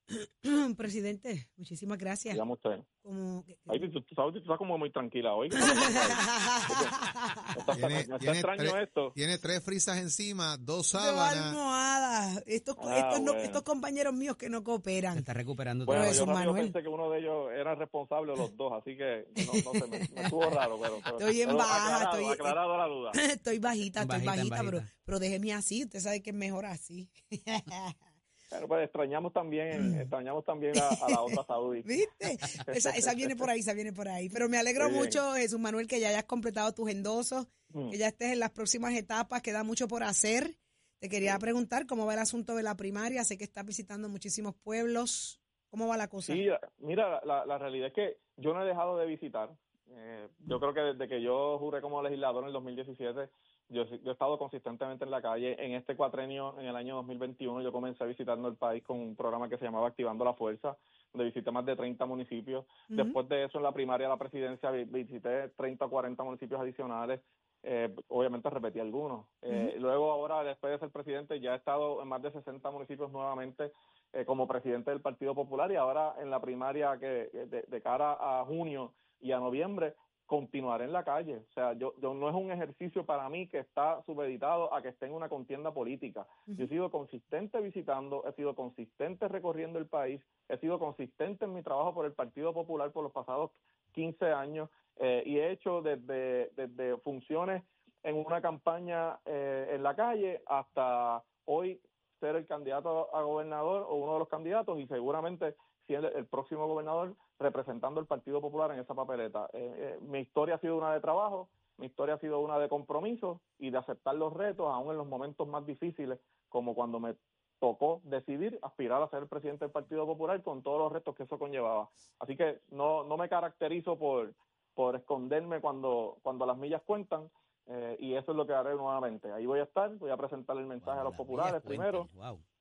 Presidente, 0.76 1.48
muchísimas 1.56 1.98
gracias. 1.98 2.37
Llamo 2.37 2.54
usted. 2.54 2.80
Como, 3.02 3.44
Ahí, 3.66 3.80
tú, 3.90 3.98
estás 3.98 4.58
como 4.58 4.78
muy 4.78 4.90
tranquila 4.90 5.34
hoy. 5.34 5.50
tiene, 7.74 8.04
tiene 8.18 8.32
extraño 8.32 8.70
tres, 8.70 8.82
esto. 8.82 9.12
Tiene 9.14 9.38
tres 9.38 9.62
frisas 9.62 9.98
encima, 9.98 10.56
dos 10.58 10.88
sábanas. 10.88 11.48
almohadas. 11.48 12.42
Estos, 12.46 12.76
ah, 12.80 12.98
estos, 12.98 13.20
no, 13.20 13.34
estos, 13.34 13.62
compañeros 13.62 14.14
míos 14.14 14.37
que 14.37 14.48
no 14.48 14.64
cooperan. 14.64 15.14
Se 15.14 15.20
está 15.20 15.34
recuperando 15.34 15.84
bueno, 15.84 16.04
todo 16.04 16.12
yo, 16.12 16.44
yo 16.44 16.54
pensé 16.54 16.82
que 16.82 16.88
uno 16.88 17.10
de 17.10 17.18
ellos 17.18 17.52
era 17.52 17.74
responsable 17.74 18.32
de 18.32 18.38
los 18.38 18.56
dos, 18.56 18.72
así 18.72 18.96
que 18.96 19.26
no, 19.46 19.52
no 19.52 19.72
sé, 19.72 19.87
me, 19.87 19.98
me, 19.98 20.22
estuvo 20.22 20.48
raro. 20.48 20.78
Pero, 20.80 21.00
pero 21.04 21.18
estoy 21.18 21.42
en 21.42 21.56
baja. 21.56 21.84
Aclarado, 21.84 22.18
estoy, 22.18 22.32
aclarado 22.32 22.78
la 22.78 22.87
duda. 22.87 23.10
estoy 23.32 23.58
bajita, 23.58 24.02
estoy 24.02 24.24
bajita, 24.24 24.56
bajita, 24.56 24.70
Pero, 24.70 24.82
pero 25.04 25.18
déjeme 25.18 25.52
así. 25.52 25.84
Usted 25.84 26.00
sabe 26.00 26.22
que 26.22 26.30
es 26.30 26.37
mejor 26.37 26.64
así. 26.64 27.10
Bueno, 28.54 28.68
pues 28.68 28.84
extrañamos 28.84 29.32
también, 29.32 30.00
extrañamos 30.00 30.44
también 30.44 30.74
a, 30.78 31.08
la 31.10 31.22
otra 31.22 31.44
Saudi. 31.44 31.82
¿Viste? 31.86 32.38
Esa, 32.68 32.90
esa, 32.90 33.14
viene 33.16 33.36
por 33.36 33.50
ahí, 33.50 33.60
esa 33.60 33.74
viene 33.74 33.92
por 33.92 34.08
ahí. 34.08 34.28
Pero 34.28 34.48
me 34.48 34.58
alegro 34.58 34.88
mucho, 34.90 35.32
Jesús 35.34 35.58
Manuel, 35.58 35.86
que 35.86 36.00
ya 36.00 36.08
hayas 36.08 36.24
completado 36.24 36.72
tus 36.72 36.90
endosos, 36.90 37.46
mm. 37.70 37.90
que 37.90 37.98
ya 37.98 38.08
estés 38.08 38.32
en 38.32 38.40
las 38.40 38.50
próximas 38.50 38.94
etapas, 38.94 39.42
queda 39.42 39.64
mucho 39.64 39.88
por 39.88 40.02
hacer. 40.02 40.56
Te 40.98 41.08
quería 41.08 41.38
preguntar 41.38 41.86
cómo 41.86 42.06
va 42.06 42.14
el 42.14 42.20
asunto 42.20 42.54
de 42.54 42.62
la 42.62 42.76
primaria. 42.76 43.24
Sé 43.24 43.36
que 43.36 43.44
estás 43.44 43.66
visitando 43.66 44.08
muchísimos 44.08 44.54
pueblos. 44.54 45.40
¿Cómo 45.68 45.88
va 45.88 45.96
la 45.96 46.08
cosa? 46.08 46.32
Sí, 46.32 46.48
mira, 46.78 47.20
la, 47.24 47.44
la 47.44 47.58
realidad 47.58 47.88
es 47.88 47.92
que 47.92 48.16
yo 48.36 48.54
no 48.54 48.62
he 48.62 48.66
dejado 48.66 48.96
de 48.96 49.06
visitar. 49.06 49.50
Eh, 49.90 50.28
yo 50.46 50.58
creo 50.58 50.74
que 50.74 50.80
desde 50.80 51.08
que 51.08 51.22
yo 51.22 51.58
juré 51.58 51.80
como 51.80 52.02
legislador 52.02 52.42
en 52.44 52.48
el 52.48 52.52
2017, 52.52 53.28
yo, 53.68 53.83
he 53.83 54.11
estado 54.11 54.38
consistentemente 54.38 55.05
en 55.05 55.11
la 55.11 55.22
calle. 55.22 55.57
En 55.59 55.72
este 55.72 55.96
cuatrenio, 55.96 56.59
en 56.59 56.66
el 56.66 56.77
año 56.77 56.96
2021, 56.96 57.62
yo 57.62 57.72
comencé 57.72 58.05
visitando 58.07 58.48
el 58.48 58.57
país 58.57 58.83
con 58.83 58.98
un 58.98 59.16
programa 59.16 59.48
que 59.48 59.57
se 59.57 59.64
llamaba 59.64 59.88
Activando 59.88 60.24
la 60.24 60.35
Fuerza, 60.35 60.77
donde 61.12 61.27
visité 61.27 61.50
más 61.50 61.64
de 61.64 61.77
30 61.77 62.05
municipios. 62.07 62.66
Después 62.88 63.29
de 63.29 63.44
eso, 63.44 63.59
en 63.59 63.64
la 63.64 63.72
primaria 63.72 64.07
de 64.07 64.12
la 64.12 64.18
presidencia, 64.18 64.70
visité 64.70 65.48
30 65.57 65.85
o 65.85 65.90
40 65.90 66.22
municipios 66.22 66.61
adicionales. 66.61 67.20
Eh, 67.62 67.94
obviamente 68.09 68.50
repetí 68.50 68.79
algunos. 68.79 69.27
Eh, 69.40 69.77
luego, 69.79 70.12
ahora, 70.12 70.44
después 70.44 70.70
de 70.72 70.79
ser 70.79 70.90
presidente, 70.90 71.40
ya 71.40 71.55
he 71.55 71.57
estado 71.57 72.03
en 72.03 72.09
más 72.09 72.20
de 72.20 72.31
60 72.31 72.70
municipios 72.70 73.11
nuevamente 73.11 73.72
eh, 74.12 74.27
como 74.27 74.46
presidente 74.46 74.90
del 74.90 75.00
Partido 75.00 75.35
Popular 75.35 75.72
y 75.72 75.77
ahora 75.77 76.14
en 76.20 76.29
la 76.29 76.40
primaria 76.40 76.98
que 76.98 77.31
de 77.35 77.81
cara 77.81 78.18
a 78.20 78.44
junio 78.44 78.92
y 79.20 79.33
a 79.33 79.38
noviembre 79.38 79.94
continuaré 80.26 80.84
en 80.84 80.92
la 80.92 81.04
calle. 81.04 81.37
O 81.37 81.52
sea, 81.52 81.74
yo, 81.74 81.94
yo, 82.00 82.14
no 82.14 82.28
es 82.28 82.34
un 82.34 82.50
ejercicio 82.50 83.04
para 83.04 83.28
mí 83.28 83.46
que 83.48 83.58
está 83.58 84.02
subeditado 84.04 84.72
a 84.72 84.82
que 84.82 84.88
esté 84.88 85.06
en 85.06 85.12
una 85.12 85.28
contienda 85.28 85.72
política. 85.72 86.26
Yo 86.46 86.64
he 86.64 86.68
sido 86.68 86.90
consistente 86.90 87.60
visitando, 87.60 88.24
he 88.26 88.32
sido 88.32 88.54
consistente 88.54 89.28
recorriendo 89.28 89.78
el 89.78 89.87
país, 89.87 90.22
he 90.48 90.56
sido 90.58 90.78
consistente 90.78 91.44
en 91.44 91.54
mi 91.54 91.62
trabajo 91.62 91.94
por 91.94 92.06
el 92.06 92.12
Partido 92.12 92.52
Popular 92.52 92.90
por 92.92 93.02
los 93.02 93.12
pasados 93.12 93.50
15 93.92 94.26
años 94.32 94.70
eh, 94.96 95.22
y 95.26 95.38
he 95.38 95.50
hecho 95.50 95.82
desde, 95.82 96.50
desde 96.56 96.96
funciones 96.98 97.62
en 98.02 98.16
una 98.16 98.40
campaña 98.40 99.18
eh, 99.24 99.70
en 99.72 99.82
la 99.82 99.94
calle 99.94 100.42
hasta 100.46 101.22
hoy 101.46 101.80
ser 102.20 102.37
el 102.37 102.46
candidato 102.46 103.14
a 103.14 103.22
gobernador 103.22 103.87
o 103.88 103.94
uno 103.96 104.14
de 104.14 104.18
los 104.20 104.28
candidatos 104.28 104.78
y 104.78 104.87
seguramente 104.87 105.54
siendo 105.87 106.08
el 106.08 106.26
próximo 106.26 106.66
gobernador 106.66 107.14
representando 107.44 108.00
el 108.00 108.07
Partido 108.07 108.40
Popular 108.40 108.72
en 108.72 108.80
esa 108.80 108.94
papeleta. 108.94 109.48
Eh, 109.52 109.74
eh, 109.76 109.98
mi 110.02 110.20
historia 110.20 110.57
ha 110.57 110.59
sido 110.59 110.76
una 110.76 110.92
de 110.92 111.00
trabajo, 111.00 111.48
mi 111.76 111.87
historia 111.87 112.14
ha 112.14 112.18
sido 112.18 112.40
una 112.40 112.59
de 112.59 112.68
compromiso 112.68 113.40
y 113.59 113.70
de 113.70 113.78
aceptar 113.78 114.14
los 114.14 114.33
retos, 114.33 114.66
aún 114.66 114.90
en 114.90 114.96
los 114.96 115.07
momentos 115.07 115.46
más 115.46 115.64
difíciles, 115.66 116.18
como 116.48 116.74
cuando 116.74 116.98
me 116.98 117.14
tocó 117.61 118.00
decidir 118.04 118.59
aspirar 118.62 119.02
a 119.02 119.09
ser 119.09 119.22
el 119.22 119.28
presidente 119.28 119.64
del 119.64 119.72
Partido 119.72 120.07
Popular 120.07 120.42
con 120.42 120.62
todos 120.62 120.78
los 120.78 120.92
retos 120.92 121.14
que 121.14 121.24
eso 121.24 121.38
conllevaba. 121.38 121.88
Así 122.18 122.37
que 122.37 122.61
no, 122.70 123.04
no 123.04 123.16
me 123.16 123.28
caracterizo 123.28 123.98
por, 123.98 124.35
por 124.74 124.96
esconderme 124.96 125.61
cuando, 125.61 126.16
cuando 126.22 126.46
las 126.46 126.57
millas 126.57 126.83
cuentan. 126.83 127.30
Eh, 127.66 127.96
y 127.98 128.14
eso 128.14 128.33
es 128.33 128.37
lo 128.37 128.46
que 128.46 128.52
haré 128.52 128.74
nuevamente. 128.74 129.33
Ahí 129.33 129.46
voy 129.46 129.61
a 129.61 129.62
estar, 129.62 129.90
voy 129.96 130.11
a 130.11 130.16
presentar 130.18 130.57
el 130.59 130.66
mensaje 130.66 131.00
a 131.00 131.04
los 131.04 131.14
populares 131.14 131.62
primero 131.62 132.09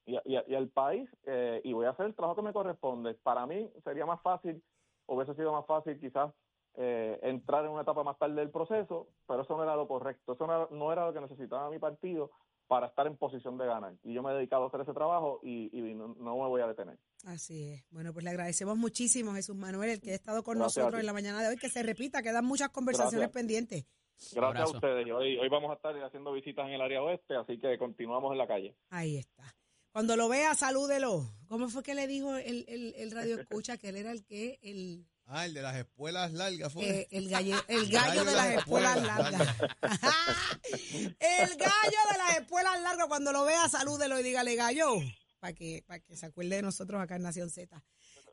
y, 0.06 0.18
y, 0.26 0.56
al 0.56 0.70
país 0.70 1.10
eh, 1.26 1.62
y 1.64 1.74
voy 1.74 1.86
a 1.86 1.92
hacer 1.92 2.06
el 2.06 2.16
trabajo 2.16 2.38
que 2.38 2.42
me 2.42 2.54
corresponde. 2.54 3.14
Para 3.16 3.46
mí 3.46 3.70
sería 3.84 4.06
más 4.06 4.22
fácil, 4.22 4.62
hubiese 5.08 5.34
sido 5.36 5.52
más 5.52 5.66
fácil 5.66 6.00
quizás 6.00 6.34
eh, 6.76 7.20
entrar 7.22 7.66
en 7.66 7.72
una 7.72 7.84
etapa 7.84 8.04
más 8.04 8.18
tarde 8.18 8.36
del 8.36 8.50
proceso, 8.50 9.08
pero 9.28 9.44
eso 9.44 9.56
no 9.56 9.64
era 9.64 9.76
lo 9.76 9.88
correcto, 9.88 10.34
eso 10.34 10.48
no 10.48 10.92
era, 10.92 11.06
lo 11.06 11.14
que 11.14 11.22
necesitaba 11.22 11.70
mi 11.70 11.78
partido 11.78 12.32
para 12.68 12.88
estar 12.88 13.06
en 13.06 13.16
posición 13.16 13.58
de 13.58 13.68
ganar. 13.68 13.94
Y 14.04 14.14
yo 14.14 14.24
me 14.24 14.32
he 14.32 14.36
dedicado 14.36 14.64
a 14.64 14.68
hacer 14.68 14.82
ese 14.82 14.94
trabajo 14.94 15.40
y, 15.44 15.70
no, 15.96 16.16
me 16.18 16.32
voy 16.32 16.62
a 16.62 16.68
detener. 16.68 16.98
Así 17.26 17.70
es. 17.70 17.86
Bueno, 17.92 18.12
pues 18.12 18.24
le 18.24 18.32
agradecemos 18.32 18.76
muchísimo, 18.76 19.34
Jesús 19.34 19.56
Manuel, 19.56 19.92
el 19.92 20.02
que 20.02 20.12
ha 20.12 20.16
estado 20.16 20.42
con 20.44 20.58
nosotros 20.58 21.00
en 21.00 21.06
la 21.06 21.14
mañana 21.14 21.44
de 21.44 21.50
hoy, 21.50 21.58
que 21.58 21.70
se 21.70 21.84
repita, 21.84 22.24
quedan 22.24 22.46
muchas 22.46 22.70
conversaciones 22.70 23.30
pendientes. 23.30 23.86
Gracias 24.34 24.64
a 24.64 24.72
ustedes. 24.72 25.12
Hoy, 25.12 25.38
hoy 25.38 25.50
vamos 25.50 25.70
a 25.70 25.76
estar 25.76 25.96
haciendo 26.02 26.32
visitas 26.32 26.66
en 26.68 26.74
el 26.74 26.82
área 26.82 27.04
oeste, 27.04 27.36
así 27.36 27.60
que 27.60 27.78
continuamos 27.78 28.32
en 28.32 28.38
la 28.38 28.48
calle. 28.48 28.76
Ahí 28.90 29.18
está. 29.18 29.44
Cuando 29.94 30.18
lo 30.18 30.28
vea, 30.28 30.56
salúdelo. 30.56 31.32
¿Cómo 31.48 31.70
fue 31.70 31.84
que 31.84 31.94
le 31.94 32.08
dijo 32.08 32.36
el, 32.36 32.66
el, 32.68 32.96
el 32.98 33.12
radio 33.12 33.40
escucha 33.40 33.78
que 33.78 33.90
él 33.90 33.98
era 33.98 34.12
el 34.12 34.26
que, 34.26 34.60
el... 34.64 35.06
Ah, 35.28 35.46
el 35.46 35.54
de 35.54 35.62
las 35.62 35.76
espuelas 35.76 36.34
largas 36.34 36.74
fue. 36.74 36.84
Eh, 36.84 37.08
el, 37.12 37.26
el 37.68 37.90
gallo 37.92 38.26
de 38.26 38.34
las 38.34 38.58
espuelas 38.58 39.04
largas. 39.04 39.56
el 41.20 41.50
gallo 41.58 42.00
de 42.12 42.18
las 42.18 42.38
espuelas 42.40 42.82
largas. 42.82 43.08
Cuando 43.08 43.32
lo 43.32 43.46
vea, 43.46 43.70
salúdelo 43.70 44.20
y 44.20 44.24
dígale, 44.24 44.56
gallo, 44.56 44.96
para 45.40 45.54
que, 45.54 45.84
para 45.86 46.00
que 46.00 46.18
se 46.18 46.26
acuerde 46.26 46.56
de 46.56 46.64
nosotros 46.64 47.00
acá 47.00 47.18
en 47.18 47.22
Nación 47.22 47.52
Z. 47.52 47.84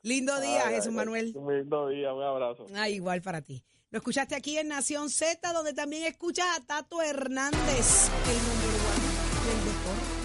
Lindo 0.02 0.40
día, 0.40 0.62
Jesús 0.70 0.94
Manuel. 0.94 1.34
Lindo 1.34 1.88
día, 1.88 2.14
un 2.14 2.22
abrazo. 2.22 2.68
Ah, 2.74 2.88
igual 2.88 3.20
para 3.20 3.42
ti. 3.42 3.62
Lo 3.90 3.98
escuchaste 3.98 4.34
aquí 4.34 4.56
en 4.56 4.68
Nación 4.68 5.10
Z, 5.10 5.52
donde 5.52 5.74
también 5.74 6.04
escuchas 6.04 6.46
a 6.56 6.64
Tato 6.64 7.02
Hernández, 7.02 8.08
el 8.26 8.38
número 8.38 8.78
uno 8.78 9.44
del 9.44 9.64
deporte. 9.66 10.19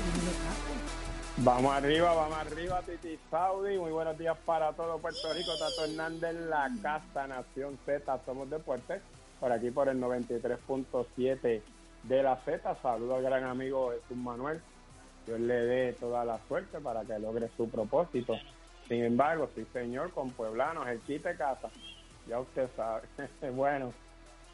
Vamos 1.45 1.75
arriba, 1.75 2.11
vamos 2.11 2.39
arriba, 2.39 2.81
Titi 2.81 3.19
Saudi. 3.29 3.77
Muy 3.77 3.91
buenos 3.91 4.17
días 4.17 4.35
para 4.47 4.73
todo 4.73 4.97
Puerto 4.97 5.31
Rico. 5.31 5.51
Tato 5.59 5.85
Hernández, 5.85 6.33
la 6.49 6.71
casa 6.81 7.27
Nación 7.27 7.77
Z, 7.85 8.19
somos 8.25 8.49
deportes. 8.49 8.99
Por 9.39 9.51
aquí 9.51 9.69
por 9.69 9.87
el 9.87 10.01
93.7 10.01 11.61
de 12.01 12.23
la 12.23 12.37
Z. 12.37 12.75
Saludo 12.81 13.17
al 13.17 13.21
gran 13.21 13.43
amigo 13.43 13.91
Jesús 13.91 14.17
Manuel. 14.17 14.59
Dios 15.27 15.39
le 15.39 15.53
dé 15.53 15.93
toda 15.93 16.25
la 16.25 16.39
suerte 16.47 16.79
para 16.79 17.03
que 17.03 17.19
logre 17.19 17.47
su 17.55 17.69
propósito. 17.69 18.35
Sin 18.87 19.03
embargo, 19.03 19.47
sí, 19.53 19.67
señor, 19.71 20.13
con 20.13 20.31
pueblanos, 20.31 20.87
el 20.87 20.99
quite 21.01 21.35
casa. 21.35 21.69
Ya 22.27 22.39
usted 22.39 22.67
sabe. 22.75 23.03
bueno, 23.51 23.93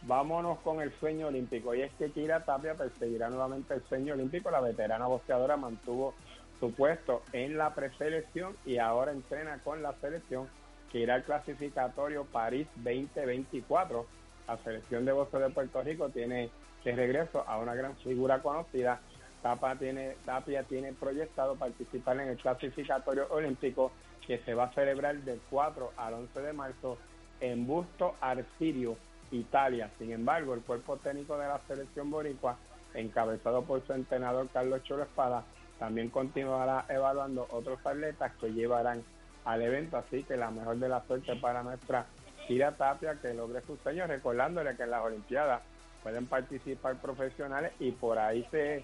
vámonos 0.01 0.59
con 0.59 0.81
el 0.81 0.91
sueño 0.99 1.27
olímpico. 1.27 1.73
Y 1.73 1.83
es 1.83 1.93
que 1.93 2.11
Kira 2.11 2.43
Tapia 2.43 2.73
perseguirá 2.73 3.29
nuevamente 3.29 3.75
el 3.75 3.83
sueño 3.83 4.13
olímpico. 4.13 4.51
La 4.51 4.59
veterana 4.59 5.07
boxeadora 5.07 5.55
mantuvo 5.55 6.15
su 6.61 6.71
puesto 6.71 7.23
en 7.33 7.57
la 7.57 7.73
preselección 7.73 8.55
y 8.65 8.77
ahora 8.77 9.11
entrena 9.11 9.59
con 9.63 9.81
la 9.81 9.93
selección 9.99 10.47
que 10.91 10.99
irá 10.99 11.15
al 11.15 11.23
clasificatorio 11.23 12.23
París 12.25 12.67
2024. 12.75 14.05
La 14.47 14.57
selección 14.57 15.03
de 15.03 15.11
boxeo 15.11 15.39
de 15.39 15.49
Puerto 15.49 15.81
Rico 15.81 16.09
tiene 16.09 16.51
de 16.85 16.95
regreso 16.95 17.43
a 17.47 17.57
una 17.57 17.73
gran 17.73 17.97
figura 17.97 18.41
conocida. 18.41 19.01
Tapia 19.41 19.75
tiene, 20.63 20.93
proyectado 20.93 21.55
participar 21.55 22.19
en 22.19 22.29
el 22.29 22.37
clasificatorio 22.37 23.27
olímpico 23.31 23.91
que 24.27 24.37
se 24.39 24.53
va 24.53 24.65
a 24.65 24.73
celebrar 24.73 25.15
del 25.17 25.41
4 25.49 25.93
al 25.97 26.13
11 26.13 26.41
de 26.41 26.53
marzo 26.53 26.97
en 27.39 27.65
Busto 27.65 28.15
Arcirio, 28.21 28.97
Italia. 29.31 29.89
Sin 29.97 30.11
embargo, 30.11 30.53
el 30.53 30.61
cuerpo 30.61 30.97
técnico 30.97 31.39
de 31.39 31.47
la 31.47 31.59
selección 31.67 32.11
boricua, 32.11 32.55
encabezado 32.93 33.63
por 33.63 33.83
su 33.87 33.93
entrenador 33.93 34.47
Carlos 34.53 34.83
Cholo 34.83 35.03
Espada, 35.03 35.43
también 35.81 36.09
continuará 36.09 36.85
evaluando 36.89 37.47
otros 37.49 37.83
atletas 37.83 38.31
que 38.39 38.53
llevarán 38.53 39.01
al 39.45 39.63
evento. 39.63 39.97
Así 39.97 40.21
que 40.21 40.37
la 40.37 40.51
mejor 40.51 40.77
de 40.77 40.87
la 40.87 41.03
suerte 41.07 41.35
para 41.37 41.63
nuestra 41.63 42.05
Kira 42.47 42.73
Tapia 42.73 43.15
que 43.19 43.33
logre 43.33 43.61
su 43.61 43.77
sueño, 43.77 44.05
recordándole 44.05 44.75
que 44.75 44.83
en 44.83 44.91
las 44.91 45.01
Olimpiadas 45.01 45.63
pueden 46.03 46.27
participar 46.27 46.97
profesionales 46.97 47.71
y 47.79 47.93
por 47.93 48.19
ahí 48.19 48.45
se, 48.51 48.83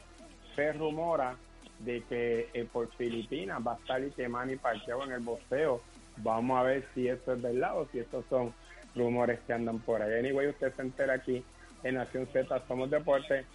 se 0.55 0.73
rumora 0.73 1.35
de 1.77 2.01
que 2.01 2.49
eh, 2.55 2.67
por 2.73 2.91
Filipinas 2.95 3.59
va 3.65 3.73
a 3.73 3.75
estar 3.75 4.01
Itemani 4.01 4.55
Pacquiao 4.55 5.03
en 5.03 5.11
el 5.11 5.19
boxeo. 5.19 5.79
Vamos 6.17 6.57
a 6.57 6.63
ver 6.63 6.83
si 6.95 7.07
eso 7.07 7.33
es 7.33 7.39
verdad 7.39 7.77
o 7.77 7.87
si 7.91 7.99
estos 7.99 8.25
son 8.27 8.51
rumores 8.95 9.39
que 9.45 9.53
andan 9.53 9.77
por 9.77 10.01
ahí. 10.01 10.17
Anyway, 10.17 10.47
usted 10.47 10.73
se 10.73 10.81
entera 10.81 11.13
aquí 11.13 11.43
en 11.83 11.93
Nación 11.93 12.25
Z 12.33 12.59
Somos 12.67 12.89
Deporte 12.89 13.45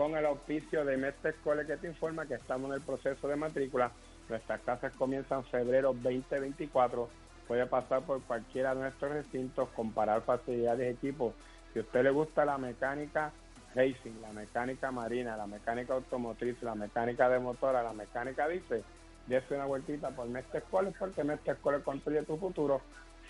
con 0.00 0.16
el 0.16 0.24
auspicio 0.24 0.82
de 0.86 0.96
Mestre 0.96 1.34
Cole 1.44 1.66
que 1.66 1.76
te 1.76 1.86
informa 1.86 2.24
que 2.24 2.32
estamos 2.32 2.70
en 2.70 2.76
el 2.76 2.80
proceso 2.80 3.28
de 3.28 3.36
matrícula. 3.36 3.92
Nuestras 4.30 4.62
clases 4.62 4.94
comienzan 4.94 5.44
febrero 5.44 5.92
2024. 5.92 7.06
Puede 7.46 7.66
pasar 7.66 8.00
por 8.04 8.22
cualquiera 8.22 8.74
de 8.74 8.80
nuestros 8.80 9.12
recintos, 9.12 9.68
comparar 9.76 10.22
facilidades, 10.22 10.96
equipos. 10.96 11.34
Si 11.74 11.80
a 11.80 11.82
usted 11.82 12.02
le 12.02 12.12
gusta 12.12 12.46
la 12.46 12.56
mecánica, 12.56 13.30
racing, 13.74 14.22
la 14.22 14.32
mecánica 14.32 14.90
marina, 14.90 15.36
la 15.36 15.46
mecánica 15.46 15.92
automotriz, 15.92 16.56
la 16.62 16.74
mecánica 16.74 17.28
de 17.28 17.38
motora, 17.38 17.82
la 17.82 17.92
mecánica 17.92 18.48
dice, 18.48 18.82
dése 19.26 19.54
una 19.54 19.66
vueltita 19.66 20.12
por 20.12 20.26
Mestre 20.28 20.60
Escoles 20.60 20.94
porque 20.98 21.24
Mestre 21.24 21.52
Escoles 21.52 21.82
construye 21.82 22.22
tu 22.22 22.38
futuro. 22.38 22.80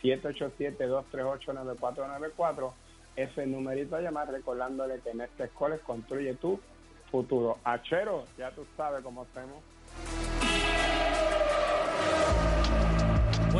787-238-9494. 0.04 2.72
Ese 3.16 3.46
numerito 3.46 3.96
a 3.96 4.00
llamar 4.00 4.30
recordándole 4.30 5.00
que 5.00 5.14
Mestre 5.14 5.46
Escoles 5.46 5.80
construye 5.80 6.34
tu 6.34 6.60
futuro. 7.10 7.58
Achero, 7.64 8.24
ya 8.38 8.50
tú 8.52 8.64
sabes 8.76 9.02
cómo 9.02 9.22
hacemos. 9.22 9.62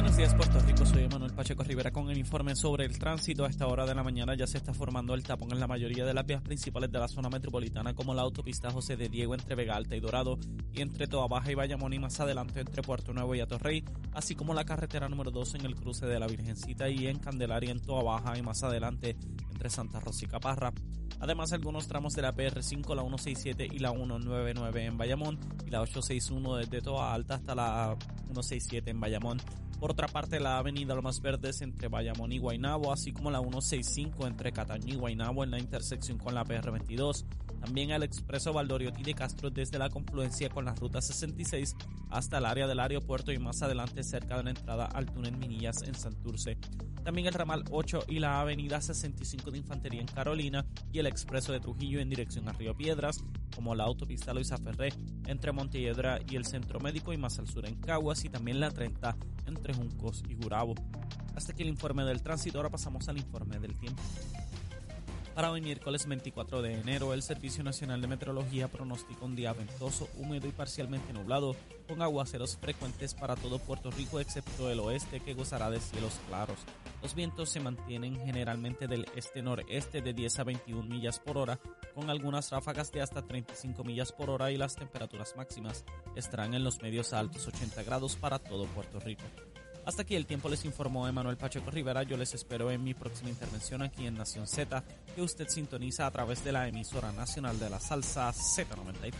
Buenos 0.01 0.17
días 0.17 0.35
Puerto 0.35 0.59
Rico, 0.61 0.87
soy 0.87 1.07
Manuel 1.09 1.35
Pacheco 1.35 1.63
Rivera 1.63 1.91
con 1.91 2.09
el 2.09 2.17
informe 2.17 2.57
sobre 2.57 2.87
el 2.87 2.99
tránsito. 2.99 3.45
A 3.45 3.51
esta 3.51 3.67
hora 3.67 3.85
de 3.85 3.95
la 3.95 4.03
mañana 4.03 4.35
ya 4.35 4.47
se 4.47 4.57
está 4.57 4.73
formando 4.73 5.13
el 5.13 5.23
tapón 5.23 5.53
en 5.53 5.61
la 5.61 5.67
mayoría 5.67 6.07
de 6.07 6.15
las 6.15 6.25
vías 6.25 6.41
principales 6.41 6.91
de 6.91 6.99
la 6.99 7.07
zona 7.07 7.29
metropolitana 7.29 7.93
como 7.93 8.15
la 8.15 8.23
autopista 8.23 8.71
José 8.71 8.97
de 8.97 9.11
Diego 9.11 9.35
entre 9.35 9.55
Vega 9.55 9.77
Alta 9.77 9.95
y 9.95 10.01
Dorado 10.01 10.39
y 10.73 10.81
entre 10.81 11.07
Toa 11.07 11.29
Baja 11.29 11.53
y 11.53 11.55
Bayamón 11.55 11.93
y 11.93 11.99
más 11.99 12.19
adelante 12.19 12.61
entre 12.61 12.81
Puerto 12.81 13.13
Nuevo 13.13 13.35
y 13.35 13.41
Atorrey, 13.41 13.85
así 14.15 14.35
como 14.35 14.55
la 14.55 14.65
carretera 14.65 15.07
número 15.07 15.31
2 15.31 15.57
en 15.57 15.67
el 15.67 15.75
cruce 15.75 16.07
de 16.07 16.19
la 16.19 16.29
Virgencita 16.29 16.89
y 16.89 17.07
en 17.07 17.19
Candelaria 17.19 17.71
en 17.71 17.83
Toa 17.83 18.03
Baja 18.03 18.39
y 18.39 18.43
más 18.43 18.63
adelante 18.63 19.19
entre 19.53 19.69
Santa 19.69 20.01
Rosa 20.01 20.25
y 20.25 20.29
Caparra. 20.29 20.73
Además, 21.21 21.53
algunos 21.53 21.87
tramos 21.87 22.15
de 22.15 22.23
la 22.23 22.35
PR5, 22.35 22.95
la 22.95 23.03
167 23.03 23.69
y 23.71 23.79
la 23.79 23.91
199 23.91 24.85
en 24.87 24.97
Bayamón 24.97 25.39
y 25.67 25.71
la 25.71 25.83
861 25.83 26.57
desde 26.57 26.81
Toa 26.81 27.13
Alta 27.13 27.35
hasta 27.35 27.55
la 27.55 27.97
167 28.25 28.91
en 28.91 29.01
Bayamón. 29.01 29.39
Por 29.79 29.93
otra 29.93 30.09
parte, 30.09 30.41
la 30.41 30.59
avenida 30.59 30.95
Lomas 30.95 31.23
Verdes 31.23 31.63
entre 31.63 31.89
Bayamón 31.89 32.33
y 32.33 32.39
Guaynabo, 32.39 32.93
así 32.93 33.13
como 33.13 33.31
la 33.31 33.41
165 33.41 34.27
entre 34.27 34.53
Cataño 34.53 34.93
y 34.93 34.97
Guaynabo 34.97 35.43
en 35.43 35.51
la 35.51 35.59
intersección 35.59 36.19
con 36.19 36.35
la 36.35 36.45
PR22. 36.45 37.25
También 37.61 37.91
el 37.91 38.03
expreso 38.03 38.53
Valdoriotti 38.53 39.03
de 39.03 39.15
Castro 39.15 39.51
desde 39.51 39.79
la 39.79 39.91
confluencia 39.91 40.49
con 40.49 40.65
la 40.65 40.75
ruta 40.75 41.01
66 41.01 41.77
hasta 42.11 42.39
el 42.39 42.47
área 42.47 42.67
del 42.67 42.81
aeropuerto 42.81 43.33
y 43.33 43.39
más 43.39 43.63
adelante 43.63 44.03
cerca 44.03 44.37
de 44.39 44.45
la 44.45 44.51
entrada 44.51 44.87
al 44.87 45.07
túnel 45.07 45.37
Minillas 45.37 45.83
en 45.83 45.95
Santurce. 45.95 46.59
También 47.05 47.27
el 47.27 47.35
ramal 47.35 47.65
8 47.71 48.05
y 48.09 48.19
la 48.19 48.41
avenida 48.41 48.81
65 48.81 49.51
de 49.51 49.59
Infantería 49.59 50.01
en 50.01 50.07
Carolina 50.07 50.67
y 50.93 50.99
el 50.99 51.07
expreso 51.11 51.53
de 51.53 51.61
Trujillo 51.61 52.01
en 52.01 52.09
dirección 52.09 52.49
a 52.49 52.53
Río 52.53 52.77
Piedras, 52.77 53.23
como 53.55 53.75
la 53.75 53.85
autopista 53.85 54.33
Luisa 54.33 54.57
Ferré 54.57 54.93
entre 55.27 55.53
Montelledra 55.53 56.21
y 56.29 56.37
el 56.37 56.47
Centro 56.47 56.81
Médico 56.81 57.13
y 57.13 57.17
más 57.17 57.39
al 57.39 57.49
sur 57.49 57.67
en 57.67 57.75
Caguas 57.75 58.25
y 58.25 58.29
también 58.29 58.61
la 58.61 58.71
30 58.71 59.17
entre 59.47 59.75
Juncos 59.75 60.23
y 60.29 60.35
Gurabo. 60.35 60.75
Hasta 61.35 61.53
aquí 61.53 61.63
el 61.63 61.69
informe 61.69 62.05
del 62.05 62.23
tránsito, 62.23 62.59
ahora 62.59 62.71
pasamos 62.71 63.09
al 63.09 63.19
informe 63.19 63.59
del 63.59 63.77
tiempo. 63.79 64.03
Para 65.41 65.53
hoy 65.53 65.63
miércoles 65.63 66.07
24 66.07 66.61
de 66.61 66.75
enero, 66.75 67.15
el 67.15 67.23
Servicio 67.23 67.65
Nacional 67.65 68.03
de 68.03 68.09
Meteorología 68.09 68.69
pronostica 68.69 69.25
un 69.25 69.35
día 69.35 69.55
ventoso, 69.55 70.07
húmedo 70.19 70.47
y 70.47 70.51
parcialmente 70.51 71.15
nublado, 71.15 71.57
con 71.89 72.03
aguaceros 72.03 72.59
frecuentes 72.59 73.15
para 73.15 73.37
todo 73.37 73.59
Puerto 73.59 73.91
Rico 73.91 74.21
excepto 74.21 74.69
el 74.69 74.81
oeste 74.81 75.21
que 75.21 75.33
gozará 75.33 75.71
de 75.71 75.81
cielos 75.81 76.21
claros. 76.29 76.59
Los 77.01 77.15
vientos 77.15 77.49
se 77.49 77.59
mantienen 77.59 78.21
generalmente 78.23 78.87
del 78.87 79.07
este-noreste 79.17 80.03
de 80.03 80.13
10 80.13 80.41
a 80.41 80.45
21 80.45 80.83
millas 80.83 81.19
por 81.21 81.39
hora, 81.39 81.59
con 81.95 82.11
algunas 82.11 82.51
ráfagas 82.51 82.93
de 82.93 83.01
hasta 83.01 83.23
35 83.23 83.83
millas 83.83 84.13
por 84.13 84.29
hora 84.29 84.51
y 84.51 84.59
las 84.59 84.77
temperaturas 84.77 85.35
máximas 85.39 85.87
estarán 86.17 86.53
en 86.53 86.65
los 86.65 86.83
medios 86.83 87.15
altos 87.15 87.47
80 87.47 87.83
grados 87.85 88.15
para 88.15 88.41
todo 88.41 88.67
Puerto 88.67 89.01
Rico. 89.01 89.25
Hasta 89.87 90.03
aquí 90.03 90.15
el 90.15 90.27
tiempo 90.27 90.49
les 90.49 90.65
informó 90.65 91.09
Emanuel 91.09 91.37
Pacheco 91.37 91.71
Rivera. 91.71 92.03
Yo 92.03 92.17
les 92.17 92.35
espero 92.35 92.71
en 92.71 92.85
mi 92.85 92.95
próxima 92.95 93.31
intervención 93.31 93.83
aquí 93.83 94.07
en 94.07 94.15
Nación 94.15 94.47
Z, 94.47 94.85
que 95.15 95.23
usted 95.23 95.49
sintoniza 95.49 96.07
a 96.07 96.11
través 96.11 96.45
de 96.45 96.53
la 96.53 96.69
emisora 96.69 97.13
nacional 97.13 97.59
de 97.59 97.71
la 97.71 97.81
salsa 97.81 98.33
Z93. 98.33 99.13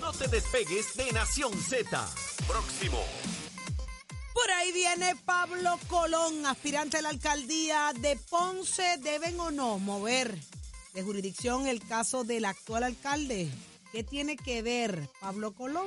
No 0.00 0.12
te 0.12 0.28
despegues 0.28 0.94
de 0.96 1.12
Nación 1.12 1.52
Z. 1.52 2.08
Próximo. 2.46 2.98
Por 4.34 4.50
ahí 4.50 4.72
viene 4.72 5.14
Pablo 5.24 5.78
Colón, 5.88 6.46
aspirante 6.46 6.96
a 6.98 7.02
la 7.02 7.10
alcaldía 7.10 7.92
de 8.00 8.16
Ponce. 8.30 8.98
¿Deben 8.98 9.38
o 9.40 9.50
no 9.50 9.78
mover 9.78 10.36
de 10.94 11.02
jurisdicción 11.02 11.66
el 11.66 11.86
caso 11.86 12.24
del 12.24 12.46
actual 12.46 12.84
alcalde? 12.84 13.50
¿Qué 13.92 14.02
tiene 14.02 14.36
que 14.36 14.62
ver 14.62 15.06
Pablo 15.20 15.52
Colón? 15.52 15.86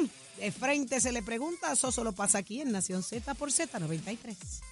Mm, 0.00 0.06
de 0.38 0.50
frente 0.52 1.00
se 1.00 1.12
le 1.12 1.22
pregunta, 1.22 1.72
eso 1.72 1.92
solo 1.92 2.12
pasa 2.12 2.38
aquí 2.38 2.60
en 2.60 2.72
Nación 2.72 3.02
Z 3.02 3.34
por 3.34 3.50
Z93. 3.50 4.62